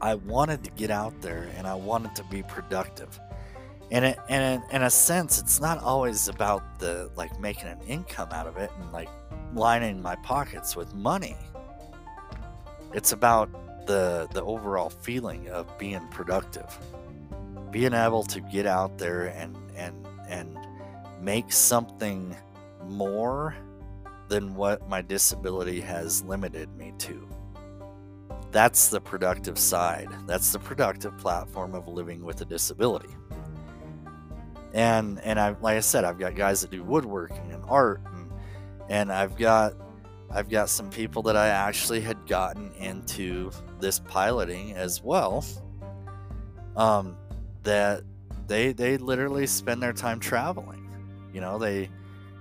I 0.01 0.17
wanted 0.17 0.65
to 0.65 0.71
get 0.71 0.91
out 0.91 1.21
there 1.21 1.49
and 1.57 1.67
I 1.67 1.75
wanted 1.75 2.17
to 2.17 2.25
be 2.25 2.43
productive. 2.43 3.21
And 3.91 4.05
it, 4.05 4.19
and 4.29 4.63
in 4.73 4.83
a 4.83 4.91
sense, 4.91 5.39
it's 5.39 5.61
not 5.61 5.79
always 5.79 6.29
about 6.29 6.79
the 6.79 7.11
like 7.17 7.39
making 7.41 7.69
an 7.69 7.81
income 7.87 8.29
out 8.33 8.47
of 8.47 8.57
it 8.57 8.71
and 8.81 8.93
like 8.93 9.09
lining 9.55 10.01
my 10.01 10.17
pockets 10.17 10.75
with 10.75 10.95
money. 10.95 11.37
It's 12.95 13.13
about 13.13 13.51
the 13.87 14.29
the 14.33 14.43
overall 14.43 14.91
feeling 14.91 15.49
of 15.49 15.79
being 15.79 16.07
productive, 16.09 16.79
being 17.71 17.95
able 17.95 18.23
to 18.25 18.41
get 18.41 18.67
out 18.67 18.99
there 18.99 19.27
and 19.27 19.57
and 19.77 20.07
and 20.29 20.57
make 21.21 21.53
something 21.53 22.37
more 22.87 23.55
than 24.29 24.55
what 24.55 24.89
my 24.89 25.03
disability 25.03 25.81
has 25.81 26.23
limited 26.25 26.75
me 26.77 26.93
to. 26.99 27.29
That's 28.51 28.89
the 28.89 29.01
productive 29.01 29.59
side. 29.59 30.09
That's 30.27 30.53
the 30.53 30.59
productive 30.59 31.17
platform 31.19 31.75
of 31.75 31.89
living 31.89 32.23
with 32.23 32.41
a 32.41 32.45
disability. 32.45 33.15
And 34.75 35.21
and 35.21 35.41
I 35.41 35.57
like 35.61 35.77
I 35.77 35.81
said, 35.81 36.05
I've 36.05 36.19
got 36.19 36.35
guys 36.35 36.61
that 36.61 36.71
do 36.71 36.83
woodworking 36.83 37.53
and 37.53 37.63
art 37.67 38.03
and 38.13 38.31
and 38.89 39.13
I've 39.13 39.37
got 39.37 39.75
I've 40.35 40.49
got 40.49 40.71
some 40.71 40.89
people 40.89 41.23
that 41.25 41.37
I 41.37 41.49
actually 41.49 42.01
had 42.01 42.27
gotten 42.27 42.73
into 42.79 43.51
this 43.81 43.99
piloting 43.99 44.73
as 44.73 45.03
well. 45.03 45.45
Um, 46.77 47.17
that 47.65 48.03
they 48.47 48.73
they 48.73 48.97
literally 48.97 49.47
spend 49.47 49.83
their 49.83 49.93
time 49.93 50.21
traveling. 50.21 50.89
You 51.33 51.41
know, 51.41 51.59
they 51.59 51.91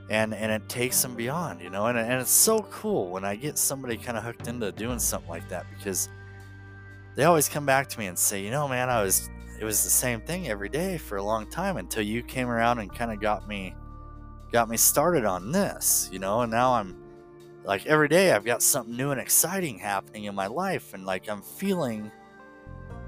and 0.10 0.34
and 0.34 0.51
it 0.51 0.67
takes 0.69 1.01
them 1.01 1.15
beyond, 1.15 1.62
you 1.62 1.69
know. 1.69 1.88
And 1.88 1.97
and 1.97 2.21
it's 2.21 2.32
so 2.32 2.62
cool 2.71 3.10
when 3.10 3.25
I 3.25 3.36
get 3.36 3.58
somebody 3.58 3.97
kind 3.97 4.17
of 4.17 4.23
hooked 4.23 4.47
into 4.47 4.71
doing 4.71 4.99
something 4.99 5.30
like 5.30 5.47
that 5.49 5.65
because 5.77 6.10
they 7.15 7.25
always 7.25 7.49
come 7.49 7.65
back 7.65 7.89
to 7.89 7.99
me 7.99 8.08
and 8.08 8.17
say, 8.17 8.43
you 8.43 8.51
know, 8.51 8.67
man, 8.67 8.89
I 8.89 9.01
was 9.04 9.30
it 9.60 9.65
was 9.65 9.84
the 9.84 9.89
same 9.89 10.21
thing 10.21 10.47
every 10.47 10.69
day 10.69 10.97
for 10.97 11.17
a 11.17 11.23
long 11.23 11.49
time 11.49 11.77
until 11.77 12.04
you 12.04 12.23
came 12.23 12.49
around 12.49 12.80
and 12.80 12.93
kind 12.93 13.12
of 13.12 13.19
got 13.19 13.47
me 13.47 13.75
got 14.51 14.69
me 14.69 14.77
started 14.77 15.23
on 15.25 15.51
this, 15.51 16.10
you 16.12 16.19
know. 16.19 16.41
And 16.41 16.51
now 16.51 16.73
I'm 16.73 17.00
like 17.63 17.86
every 17.86 18.08
day 18.08 18.32
I've 18.32 18.45
got 18.45 18.62
something 18.62 18.95
new 18.95 19.12
and 19.12 19.21
exciting 19.21 19.80
happening 19.80 20.26
in 20.26 20.36
my 20.36 20.47
life, 20.47 20.93
and 20.93 21.06
like 21.06 21.30
I'm 21.30 21.41
feeling 21.41 22.12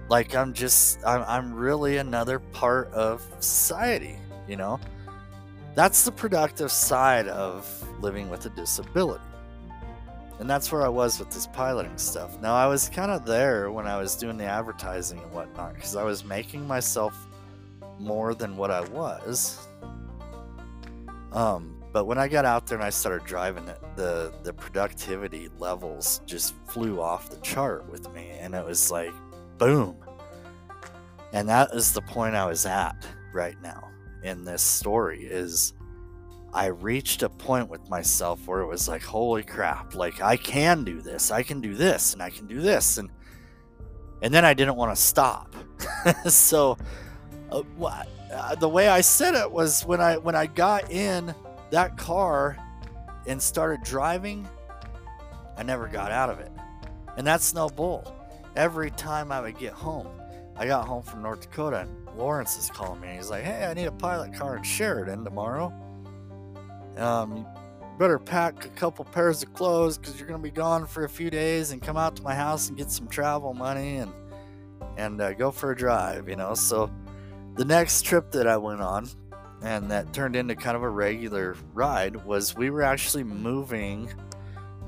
like 0.09 0.35
I'm 0.35 0.53
just 0.53 0.99
I'm, 1.05 1.23
I'm 1.27 1.53
really 1.53 1.97
another 1.97 2.39
part 2.39 2.91
of 2.91 3.21
society, 3.39 4.17
you 4.47 4.55
know 4.55 4.79
that's 5.75 6.03
the 6.03 6.11
productive 6.11 6.71
side 6.71 7.27
of 7.27 7.67
living 7.99 8.29
with 8.29 8.45
a 8.45 8.49
disability. 8.49 9.23
And 10.39 10.49
that's 10.49 10.71
where 10.71 10.83
I 10.83 10.89
was 10.89 11.19
with 11.19 11.31
this 11.31 11.47
piloting 11.47 11.97
stuff. 11.97 12.39
Now, 12.41 12.53
I 12.53 12.67
was 12.67 12.89
kind 12.89 13.11
of 13.11 13.25
there 13.25 13.71
when 13.71 13.87
I 13.87 13.97
was 13.97 14.15
doing 14.15 14.37
the 14.37 14.45
advertising 14.45 15.19
and 15.19 15.31
whatnot 15.31 15.75
because 15.75 15.95
I 15.95 16.03
was 16.03 16.23
making 16.23 16.67
myself 16.67 17.15
more 17.99 18.33
than 18.33 18.57
what 18.57 18.69
I 18.69 18.81
was. 18.81 19.67
Um, 21.31 21.82
but 21.93 22.05
when 22.05 22.17
I 22.17 22.27
got 22.27 22.43
out 22.43 22.65
there 22.65 22.77
and 22.77 22.83
I 22.83 22.89
started 22.89 23.25
driving 23.25 23.67
it, 23.67 23.79
the 23.95 24.33
the 24.41 24.51
productivity 24.51 25.49
levels 25.59 26.21
just 26.25 26.55
flew 26.67 26.99
off 26.99 27.29
the 27.29 27.37
chart 27.37 27.87
with 27.87 28.11
me, 28.13 28.31
and 28.39 28.55
it 28.55 28.65
was 28.65 28.91
like, 28.91 29.13
boom. 29.59 29.95
And 31.33 31.47
that 31.49 31.69
is 31.73 31.93
the 31.93 32.01
point 32.01 32.35
I 32.35 32.47
was 32.47 32.65
at 32.65 32.95
right 33.31 33.59
now 33.61 33.89
in 34.23 34.43
this 34.43 34.63
story 34.63 35.25
is 35.25 35.73
I 36.51 36.67
reached 36.67 37.21
a 37.23 37.29
point 37.29 37.69
with 37.69 37.87
myself 37.89 38.47
where 38.47 38.61
it 38.61 38.67
was 38.67 38.87
like, 38.87 39.03
holy 39.03 39.43
crap, 39.43 39.93
like 39.93 40.19
I 40.21 40.35
can 40.37 40.83
do 40.83 40.99
this, 40.99 41.29
I 41.29 41.43
can 41.43 41.61
do 41.61 41.75
this, 41.75 42.13
and 42.13 42.23
I 42.23 42.31
can 42.31 42.47
do 42.47 42.59
this, 42.59 42.97
and 42.97 43.11
and 44.23 44.33
then 44.33 44.45
I 44.45 44.55
didn't 44.55 44.77
want 44.77 44.95
to 44.95 45.01
stop. 45.01 45.53
so, 46.27 46.77
uh, 47.51 47.61
uh, 48.31 48.55
the 48.55 48.69
way 48.69 48.87
I 48.87 49.01
said 49.01 49.35
it 49.35 49.51
was 49.51 49.83
when 49.83 50.01
I 50.01 50.17
when 50.17 50.33
I 50.33 50.47
got 50.47 50.89
in 50.89 51.35
that 51.73 51.97
car, 51.97 52.55
and 53.25 53.41
started 53.41 53.83
driving, 53.83 54.47
I 55.57 55.63
never 55.63 55.87
got 55.87 56.11
out 56.11 56.29
of 56.29 56.39
it. 56.39 56.51
And 57.17 57.25
that's 57.25 57.55
no 57.55 57.67
bull. 57.67 58.15
Every 58.55 58.91
time 58.91 59.31
I 59.31 59.41
would 59.41 59.57
get 59.57 59.73
home, 59.73 60.07
I 60.55 60.67
got 60.67 60.87
home 60.87 61.01
from 61.01 61.23
North 61.23 61.41
Dakota 61.41 61.79
and 61.79 62.17
Lawrence 62.17 62.57
is 62.59 62.69
calling 62.69 63.01
me. 63.01 63.15
He's 63.15 63.31
like, 63.31 63.43
hey, 63.43 63.65
I 63.65 63.73
need 63.73 63.85
a 63.85 63.91
pilot 63.91 64.35
car 64.35 64.55
in 64.55 64.61
Sheridan 64.61 65.23
tomorrow. 65.23 65.73
Um, 66.97 67.47
better 67.97 68.19
pack 68.19 68.65
a 68.65 68.69
couple 68.69 69.03
pairs 69.05 69.41
of 69.41 69.51
clothes 69.55 69.97
because 69.97 70.19
you're 70.19 70.27
going 70.27 70.39
to 70.39 70.43
be 70.43 70.51
gone 70.51 70.85
for 70.85 71.05
a 71.05 71.09
few 71.09 71.31
days 71.31 71.71
and 71.71 71.81
come 71.81 71.97
out 71.97 72.15
to 72.17 72.21
my 72.21 72.35
house 72.35 72.69
and 72.69 72.77
get 72.77 72.91
some 72.91 73.07
travel 73.07 73.53
money 73.53 73.97
and 73.97 74.13
and 74.97 75.19
uh, 75.21 75.33
go 75.33 75.49
for 75.49 75.71
a 75.71 75.75
drive, 75.75 76.29
you 76.29 76.35
know. 76.35 76.53
So 76.53 76.91
the 77.55 77.65
next 77.65 78.03
trip 78.03 78.31
that 78.33 78.45
I 78.45 78.57
went 78.57 78.81
on, 78.81 79.09
and 79.63 79.89
that 79.89 80.13
turned 80.13 80.35
into 80.35 80.55
kind 80.55 80.75
of 80.75 80.83
a 80.83 80.89
regular 80.89 81.55
ride, 81.73 82.17
was 82.25 82.55
we 82.55 82.69
were 82.69 82.83
actually 82.83 83.23
moving 83.23 84.09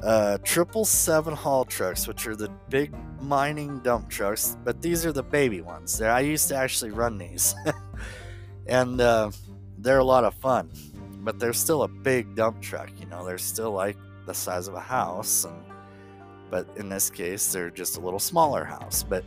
uh, 0.04 0.38
triple 0.44 0.86
seven 0.86 1.34
haul 1.34 1.66
trucks, 1.66 2.08
which 2.08 2.28
are 2.28 2.36
the 2.36 2.50
big 2.70 2.94
mining 3.22 3.80
dump 3.80 4.10
trucks, 4.10 4.58
but 4.64 4.82
these 4.82 5.06
are 5.06 5.12
the 5.12 5.24
baby 5.24 5.62
ones. 5.62 6.02
I 6.02 6.20
used 6.20 6.50
to 6.50 6.56
actually 6.56 6.92
run 6.92 7.18
these, 7.18 7.56
and 8.68 9.00
uh, 9.00 9.32
they're 9.78 10.00
a 10.00 10.04
lot 10.04 10.24
of 10.24 10.34
fun. 10.36 10.70
But 11.20 11.40
they're 11.40 11.54
still 11.54 11.82
a 11.84 11.88
big 11.88 12.36
dump 12.36 12.62
truck, 12.62 12.92
you 13.00 13.08
know. 13.08 13.26
They're 13.26 13.40
still 13.40 13.72
like 13.72 13.98
the 14.28 14.34
size 14.34 14.68
of 14.68 14.76
a 14.76 14.80
house, 14.80 15.46
and 15.46 15.56
but 16.52 16.68
in 16.76 16.88
this 16.88 17.10
case, 17.10 17.52
they're 17.52 17.72
just 17.72 17.98
a 17.98 18.00
little 18.00 18.20
smaller 18.20 18.64
house. 18.64 19.02
But 19.02 19.24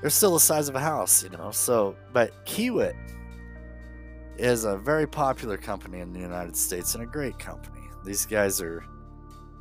they're 0.00 0.08
still 0.08 0.32
the 0.32 0.40
size 0.40 0.70
of 0.70 0.74
a 0.74 0.80
house, 0.80 1.22
you 1.22 1.28
know. 1.30 1.50
So, 1.50 1.96
but 2.14 2.46
Kiewit 2.46 2.94
is 4.38 4.64
a 4.64 4.76
very 4.76 5.06
popular 5.06 5.56
company 5.56 6.00
in 6.00 6.12
the 6.12 6.20
United 6.20 6.56
States 6.56 6.94
and 6.94 7.04
a 7.04 7.06
great 7.06 7.38
company. 7.38 7.80
These 8.04 8.26
guys 8.26 8.60
are 8.60 8.84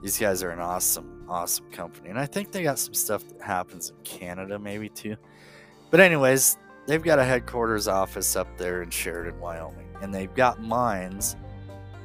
these 0.01 0.17
guys 0.17 0.41
are 0.41 0.49
an 0.49 0.60
awesome, 0.60 1.25
awesome 1.29 1.69
company, 1.71 2.10
and 2.10 2.17
I 2.17 2.25
think 2.25 2.51
they 2.51 2.63
got 2.63 2.79
some 2.79 2.95
stuff 2.95 3.27
that 3.27 3.41
happens 3.41 3.91
in 3.91 3.95
Canada 4.03 4.57
maybe 4.57 4.89
too. 4.89 5.15
But 5.91 5.99
anyways, 5.99 6.57
they've 6.88 7.03
got 7.03 7.19
a 7.19 7.23
headquarters 7.23 7.88
office 7.88 8.36
up 8.36 8.47
there 8.57 8.81
in 8.81 8.89
Sheridan, 8.89 9.39
Wyoming, 9.39 9.88
and 10.01 10.13
they've 10.13 10.34
got 10.34 10.62
mines 10.62 11.36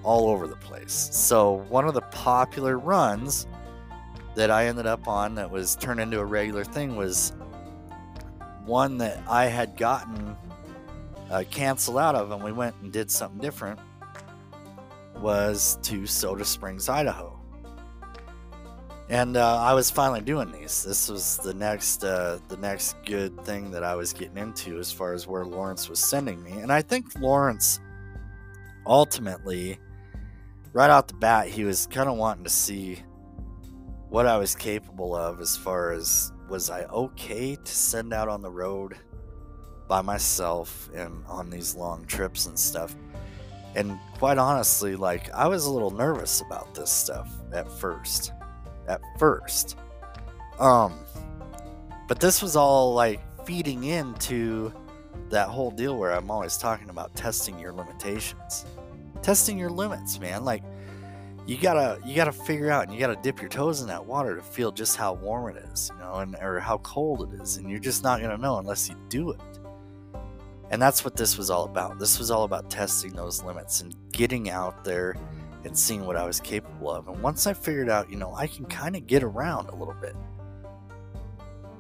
all 0.03 0.29
over 0.29 0.47
the 0.47 0.57
place. 0.57 1.09
So 1.13 1.65
one 1.69 1.89
of 1.89 1.95
the 1.95 2.03
popular 2.03 2.79
runs 2.79 3.47
that 4.35 4.51
I 4.51 4.67
ended 4.67 4.87
up 4.87 5.09
on 5.09 5.35
that 5.37 5.51
was 5.51 5.75
turned 5.77 5.99
into 5.99 6.21
a 6.21 6.25
regular 6.25 6.63
thing 6.63 6.95
was 6.95 7.33
one 8.67 8.99
that 8.99 9.23
I 9.29 9.47
had 9.47 9.77
gotten 9.77 10.37
uh, 11.31 11.45
canceled 11.51 11.99
out 11.99 12.15
of, 12.15 12.31
and 12.31 12.43
we 12.43 12.53
went 12.53 12.77
and 12.83 12.93
did 12.93 13.11
something 13.11 13.41
different. 13.41 13.81
Was 15.21 15.79
to 15.83 16.07
Soda 16.07 16.45
Springs, 16.45 16.89
Idaho, 16.89 17.41
and 19.09 19.37
uh, 19.37 19.59
I 19.59 19.73
was 19.73 19.91
finally 19.91 20.21
doing 20.21 20.53
these. 20.53 20.83
This 20.83 21.09
was 21.09 21.39
the 21.39 21.55
next, 21.55 22.05
uh, 22.05 22.39
the 22.49 22.59
next 22.59 22.97
good 23.07 23.43
thing 23.45 23.71
that 23.71 23.83
I 23.83 23.95
was 23.95 24.13
getting 24.13 24.37
into 24.37 24.79
as 24.79 24.93
far 24.93 25.15
as 25.15 25.27
where 25.27 25.47
Lawrence 25.47 25.89
was 25.89 25.99
sending 25.99 26.43
me, 26.43 26.53
and 26.53 26.71
I 26.71 26.83
think 26.83 27.19
Lawrence 27.19 27.81
ultimately, 28.87 29.79
right 30.73 30.91
out 30.91 31.09
the 31.09 31.15
bat, 31.15 31.49
he 31.49 31.65
was 31.65 31.87
kind 31.87 32.09
of 32.09 32.17
wanting 32.17 32.45
to 32.45 32.51
see 32.51 33.03
what 34.09 34.27
I 34.27 34.39
was 34.39 34.55
capable 34.55 35.17
of 35.17 35.41
as 35.41 35.57
far 35.57 35.93
as 35.93 36.33
was 36.49 36.71
I 36.71 36.85
okay 36.85 37.57
to 37.57 37.73
send 37.73 38.13
out 38.13 38.29
on 38.29 38.41
the 38.41 38.51
road 38.51 38.97
by 39.89 40.03
myself 40.03 40.91
and 40.95 41.25
on 41.27 41.51
these 41.51 41.75
long 41.75 42.05
trips 42.07 42.47
and 42.47 42.59
stuff? 42.59 42.95
And 43.75 43.99
quite 44.19 44.39
honestly, 44.39 44.97
like 44.97 45.33
I 45.33 45.47
was 45.47 45.67
a 45.67 45.71
little 45.71 45.91
nervous 45.91 46.41
about 46.41 46.75
this 46.75 46.91
stuff 46.91 47.31
at 47.53 47.71
first. 47.71 48.33
At 48.89 49.01
first. 49.19 49.77
Um 50.59 50.95
but 52.09 52.21
this 52.21 52.41
was 52.41 52.57
all 52.57 52.95
like 52.95 53.21
feeding 53.45 53.85
into 53.85 54.73
that 55.31 55.49
whole 55.49 55.71
deal 55.71 55.97
where 55.97 56.13
I'm 56.13 56.31
always 56.31 56.57
talking 56.57 56.89
about 56.89 57.15
testing 57.15 57.59
your 57.59 57.73
limitations. 57.73 58.65
Testing 59.23 59.59
your 59.59 59.71
limits, 59.71 60.21
man. 60.21 60.45
Like 60.45 60.63
you 61.47 61.57
gotta 61.57 62.01
you 62.05 62.15
gotta 62.15 62.33
figure 62.33 62.71
out 62.71 62.85
and 62.85 62.93
you 62.93 62.99
gotta 62.99 63.19
dip 63.23 63.41
your 63.41 63.49
toes 63.49 63.81
in 63.81 63.87
that 63.87 64.05
water 64.05 64.35
to 64.35 64.43
feel 64.43 64.73
just 64.73 64.97
how 64.97 65.15
warm 65.15 65.57
it 65.57 65.63
is 65.73 65.91
you 65.95 66.01
know 66.01 66.15
and 66.17 66.37
or 66.43 66.59
how 66.59 66.79
cold 66.79 67.33
it 67.33 67.41
is 67.41 67.57
and 67.57 67.71
you're 67.71 67.79
just 67.79 68.03
not 68.03 68.21
gonna 68.21 68.37
know 68.37 68.59
unless 68.59 68.89
you 68.89 68.97
do 69.09 69.31
it 69.31 69.41
and 70.71 70.81
that's 70.81 71.05
what 71.05 71.17
this 71.17 71.39
was 71.39 71.51
all 71.51 71.65
about. 71.65 71.99
This 71.99 72.19
was 72.19 72.31
all 72.31 72.45
about 72.45 72.71
testing 72.71 73.13
those 73.13 73.43
limits 73.43 73.81
and 73.81 73.95
getting 74.13 74.51
out 74.51 74.85
there 74.85 75.17
and 75.65 75.77
seeing 75.77 76.07
what 76.07 76.17
i 76.17 76.25
was 76.25 76.41
capable 76.41 76.91
of. 76.91 77.09
And 77.09 77.21
once 77.23 77.47
i 77.47 77.53
figured 77.53 77.89
out 77.89 78.11
you 78.11 78.17
know 78.17 78.35
i 78.35 78.47
can 78.47 78.67
kind 78.67 78.95
of 78.95 79.07
get 79.07 79.23
around 79.23 79.69
a 79.69 79.75
little 79.75 79.95
bit 79.95 80.15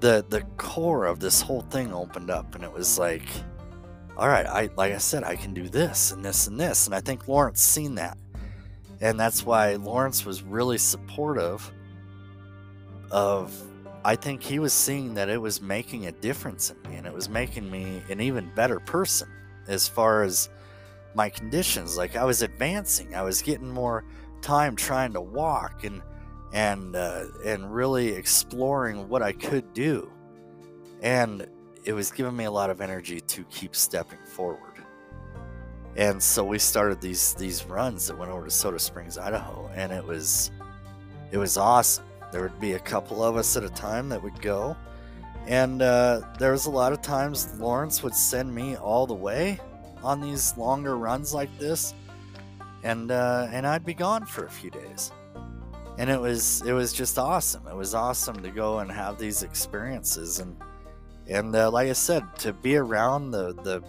the 0.01 0.25
the 0.29 0.43
core 0.57 1.07
of 1.07 1.21
this 1.21 1.41
whole 1.41 1.63
thing 1.63 1.93
opened 1.93 2.31
up 2.31 2.55
and 2.55 2.65
it 2.65 2.73
was 2.73 2.99
like 2.99 3.29
all 4.17 4.29
right 4.29 4.47
i 4.47 4.69
like 4.77 4.93
i 4.93 4.99
said 4.99 5.23
i 5.25 5.37
can 5.37 5.55
do 5.55 5.69
this 5.69 6.13
and 6.13 6.25
this 6.25 6.49
and 6.49 6.59
this. 6.59 6.87
And 6.87 6.95
i 6.95 7.01
think 7.01 7.29
lawrence 7.29 7.61
seen 7.61 7.95
that. 7.95 8.19
And 9.01 9.21
that's 9.21 9.45
why 9.45 9.75
Lawrence 9.75 10.25
was 10.25 10.43
really 10.43 10.79
supportive 10.79 11.71
of 13.11 13.55
I 14.07 14.15
think 14.15 14.41
he 14.41 14.61
was 14.61 14.73
seeing 14.73 15.15
that 15.15 15.29
it 15.29 15.43
was 15.43 15.61
making 15.61 16.07
a 16.07 16.13
difference 16.13 16.71
in 16.71 16.81
me 16.89 16.97
and 16.97 17.09
it 17.09 17.13
was 17.13 17.29
making 17.29 17.69
me 17.69 18.01
an 18.09 18.21
even 18.21 18.53
better 18.55 18.79
person 18.79 19.29
as 19.67 19.89
far 19.89 20.23
as 20.23 20.49
my 21.17 21.29
conditions. 21.29 21.97
Like 21.97 22.15
I 22.15 22.25
was 22.25 22.41
advancing 22.41 23.17
I 23.17 23.23
was 23.23 23.43
getting 23.43 23.69
more 23.69 24.05
time 24.43 24.77
trying 24.77 25.13
to 25.15 25.21
walk 25.21 25.83
and 25.83 26.03
and 26.53 26.95
uh, 26.95 27.25
and 27.45 27.75
really 27.75 28.11
exploring 28.11 29.09
what 29.09 29.23
I 29.23 29.33
could 29.33 29.75
do. 29.75 30.09
And 31.03 31.45
it 31.83 31.93
was 31.93 32.13
giving 32.13 32.37
me 32.37 32.45
a 32.45 32.51
lot 32.53 32.71
of 32.71 32.81
energy 32.81 33.21
to 33.21 33.43
keep 33.51 33.75
stepping 33.75 34.25
forward. 34.25 34.61
And 35.97 36.23
so 36.23 36.45
we 36.45 36.61
started 36.61 37.01
these 37.01 37.35
these 37.35 37.65
runs 37.65 38.07
that 38.07 38.17
went 38.17 38.31
over 38.31 38.45
to 38.45 38.53
Soda 38.53 38.79
Springs, 38.79 39.19
Idaho, 39.19 39.69
and 39.75 39.91
it 39.91 40.05
was 40.05 40.53
it 41.33 41.39
was 41.39 41.57
awesome. 41.57 42.05
There 42.33 42.43
would 42.43 42.61
be 42.61 42.75
a 42.75 42.79
couple 42.79 43.23
of 43.23 43.37
us 43.37 43.57
at 43.57 43.65
a 43.65 43.69
time 43.71 44.09
that 44.09 44.23
would 44.23 44.41
go, 44.43 44.77
and 45.47 45.81
uh, 45.81 46.23
there 46.39 46.53
was 46.53 46.67
a 46.67 46.71
lot 46.71 46.93
of 46.93 47.03
times 47.03 47.59
Lawrence 47.59 48.03
would 48.03 48.15
send 48.15 48.53
me 48.53 48.77
all 48.77 49.07
the 49.07 49.15
way 49.15 49.61
on 50.03 50.21
these 50.21 50.57
longer 50.57 50.97
runs 50.97 51.33
like 51.33 51.57
this, 51.59 51.95
and 52.83 53.11
uh, 53.11 53.49
and 53.51 53.67
I'd 53.67 53.85
be 53.85 53.95
gone 53.95 54.27
for 54.27 54.47
a 54.47 54.51
few 54.51 54.71
days, 54.71 55.13
and 55.99 56.11
it 56.11 56.21
was 56.21 56.63
it 56.63 56.73
was 56.73 56.93
just 56.93 57.19
awesome. 57.19 57.67
It 57.69 57.77
was 57.77 57.95
awesome 57.95 58.43
to 58.43 58.51
go 58.51 58.81
and 58.81 58.91
have 58.91 59.19
these 59.19 59.43
experiences. 59.43 60.41
And 60.41 60.57
and 61.29 61.55
uh, 61.55 61.71
like 61.71 61.89
I 61.89 61.93
said, 61.93 62.25
to 62.39 62.53
be 62.53 62.77
around 62.77 63.31
the 63.31 63.55
the 63.55 63.83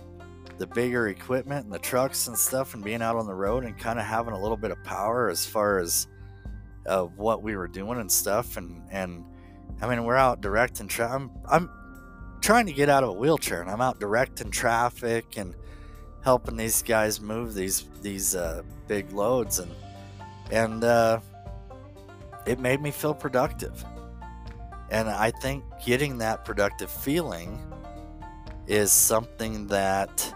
the 0.58 0.67
bigger 0.67 1.08
equipment 1.10 1.65
and 1.65 1.73
the 1.73 1.80
trucks 1.80 2.28
and 2.28 2.38
stuff 2.38 2.73
and 2.73 2.84
being 2.84 3.02
out 3.02 3.15
on 3.15 3.28
the 3.28 3.34
road 3.34 3.63
and 3.63 3.78
kind 3.78 4.00
of 4.00 4.06
having 4.06 4.34
a 4.34 4.41
little 4.41 4.58
bit 4.58 4.71
of 4.71 4.84
power 4.84 5.30
as 5.30 5.45
far 5.45 5.80
as 5.80 6.08
uh, 6.88 7.04
what 7.04 7.43
we 7.43 7.56
were 7.56 7.67
doing 7.67 8.00
and 8.00 8.12
stuff 8.12 8.58
and 8.58 8.82
and 8.91 9.23
I 9.82 9.88
mean 9.88 10.04
we're 10.04 10.15
out 10.15 10.41
directing 10.41 10.88
tra- 10.88 11.12
I'm 11.12 11.32
I'm 11.50 11.69
trying 12.41 12.65
to 12.67 12.73
get 12.73 12.89
out 12.89 13.04
of 13.04 13.10
a 13.10 13.13
wheelchair 13.13 13.62
and 13.62 13.69
I'm 13.69 13.82
out 13.82 14.00
directing 14.00 14.52
traffic 14.52 15.38
and 15.38 15.56
helping 16.23 16.58
these 16.58 16.82
guys 16.82 17.21
move 17.21 17.54
these 17.54 17.86
these 18.02 18.36
uh, 18.36 18.63
big 18.88 19.12
loads 19.12 19.60
and 19.60 19.71
and 20.52 20.84
uh, 20.84 21.19
it 22.45 22.60
made 22.60 22.82
me 22.82 22.91
feel 22.91 23.13
productive. 23.13 23.84
And 24.89 25.10
I 25.10 25.32
think 25.32 25.63
getting 25.86 26.17
that 26.19 26.45
productive 26.45 26.89
feeling 26.89 27.60
is 28.67 28.91
something 28.91 29.67
that 29.67 30.34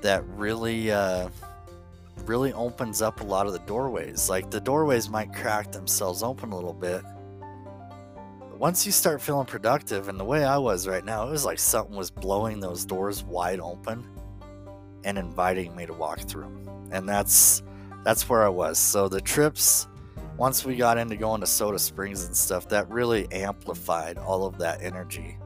that 0.00 0.24
really 0.28 0.92
uh, 0.92 1.28
really 2.28 2.52
opens 2.52 3.02
up 3.02 3.20
a 3.20 3.24
lot 3.24 3.46
of 3.46 3.52
the 3.52 3.58
doorways. 3.60 4.28
Like 4.28 4.50
the 4.50 4.60
doorways 4.60 5.08
might 5.08 5.32
crack 5.32 5.72
themselves 5.72 6.22
open 6.22 6.52
a 6.52 6.54
little 6.54 6.74
bit. 6.74 7.02
Once 8.56 8.84
you 8.84 8.92
start 8.92 9.22
feeling 9.22 9.46
productive, 9.46 10.08
and 10.08 10.18
the 10.18 10.24
way 10.24 10.44
I 10.44 10.58
was 10.58 10.86
right 10.86 11.04
now, 11.04 11.26
it 11.26 11.30
was 11.30 11.44
like 11.44 11.58
something 11.58 11.96
was 11.96 12.10
blowing 12.10 12.60
those 12.60 12.84
doors 12.84 13.22
wide 13.22 13.60
open 13.60 14.04
and 15.04 15.16
inviting 15.16 15.74
me 15.76 15.86
to 15.86 15.92
walk 15.92 16.20
through. 16.20 16.50
And 16.90 17.08
that's 17.08 17.62
that's 18.04 18.28
where 18.28 18.44
I 18.44 18.48
was. 18.48 18.78
So 18.78 19.08
the 19.08 19.20
trips 19.20 19.86
once 20.36 20.64
we 20.64 20.76
got 20.76 20.98
into 20.98 21.16
going 21.16 21.40
to 21.40 21.46
Soda 21.46 21.78
Springs 21.78 22.24
and 22.24 22.36
stuff, 22.36 22.68
that 22.68 22.88
really 22.88 23.30
amplified 23.32 24.18
all 24.18 24.46
of 24.46 24.58
that 24.58 24.82
energy. 24.82 25.36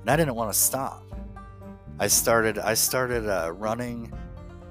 And 0.00 0.10
I 0.10 0.16
didn't 0.16 0.34
want 0.34 0.52
to 0.52 0.58
stop. 0.58 1.04
I 1.98 2.08
started 2.08 2.58
I 2.58 2.74
started 2.74 3.28
uh, 3.28 3.52
running 3.52 4.12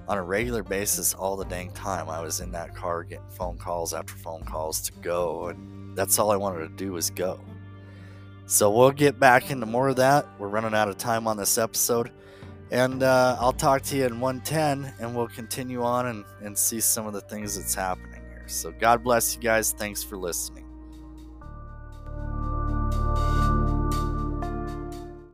on 0.07 0.17
a 0.17 0.23
regular 0.23 0.63
basis 0.63 1.13
all 1.13 1.35
the 1.35 1.45
dang 1.45 1.71
time. 1.71 2.09
I 2.09 2.21
was 2.21 2.39
in 2.39 2.51
that 2.51 2.75
car 2.75 3.03
getting 3.03 3.27
phone 3.29 3.57
calls 3.57 3.93
after 3.93 4.13
phone 4.15 4.43
calls 4.43 4.81
to 4.81 4.91
go, 5.01 5.47
and 5.47 5.97
that's 5.97 6.19
all 6.19 6.31
I 6.31 6.35
wanted 6.35 6.67
to 6.67 6.75
do 6.75 6.93
was 6.93 7.09
go. 7.09 7.39
So 8.45 8.69
we'll 8.69 8.91
get 8.91 9.19
back 9.19 9.51
into 9.51 9.65
more 9.65 9.89
of 9.89 9.95
that. 9.97 10.27
We're 10.37 10.49
running 10.49 10.73
out 10.73 10.89
of 10.89 10.97
time 10.97 11.27
on 11.27 11.37
this 11.37 11.57
episode. 11.57 12.11
And 12.71 13.03
uh, 13.03 13.37
I'll 13.39 13.53
talk 13.53 13.83
to 13.83 13.95
you 13.95 14.05
in 14.05 14.19
110, 14.19 14.95
and 14.99 15.15
we'll 15.15 15.27
continue 15.27 15.83
on 15.83 16.07
and, 16.07 16.25
and 16.41 16.57
see 16.57 16.79
some 16.79 17.05
of 17.05 17.13
the 17.13 17.21
things 17.21 17.55
that's 17.55 17.75
happening 17.75 18.21
here. 18.29 18.43
So 18.47 18.71
God 18.71 19.03
bless 19.03 19.35
you 19.35 19.41
guys. 19.41 19.73
Thanks 19.73 20.03
for 20.03 20.17
listening. 20.17 20.62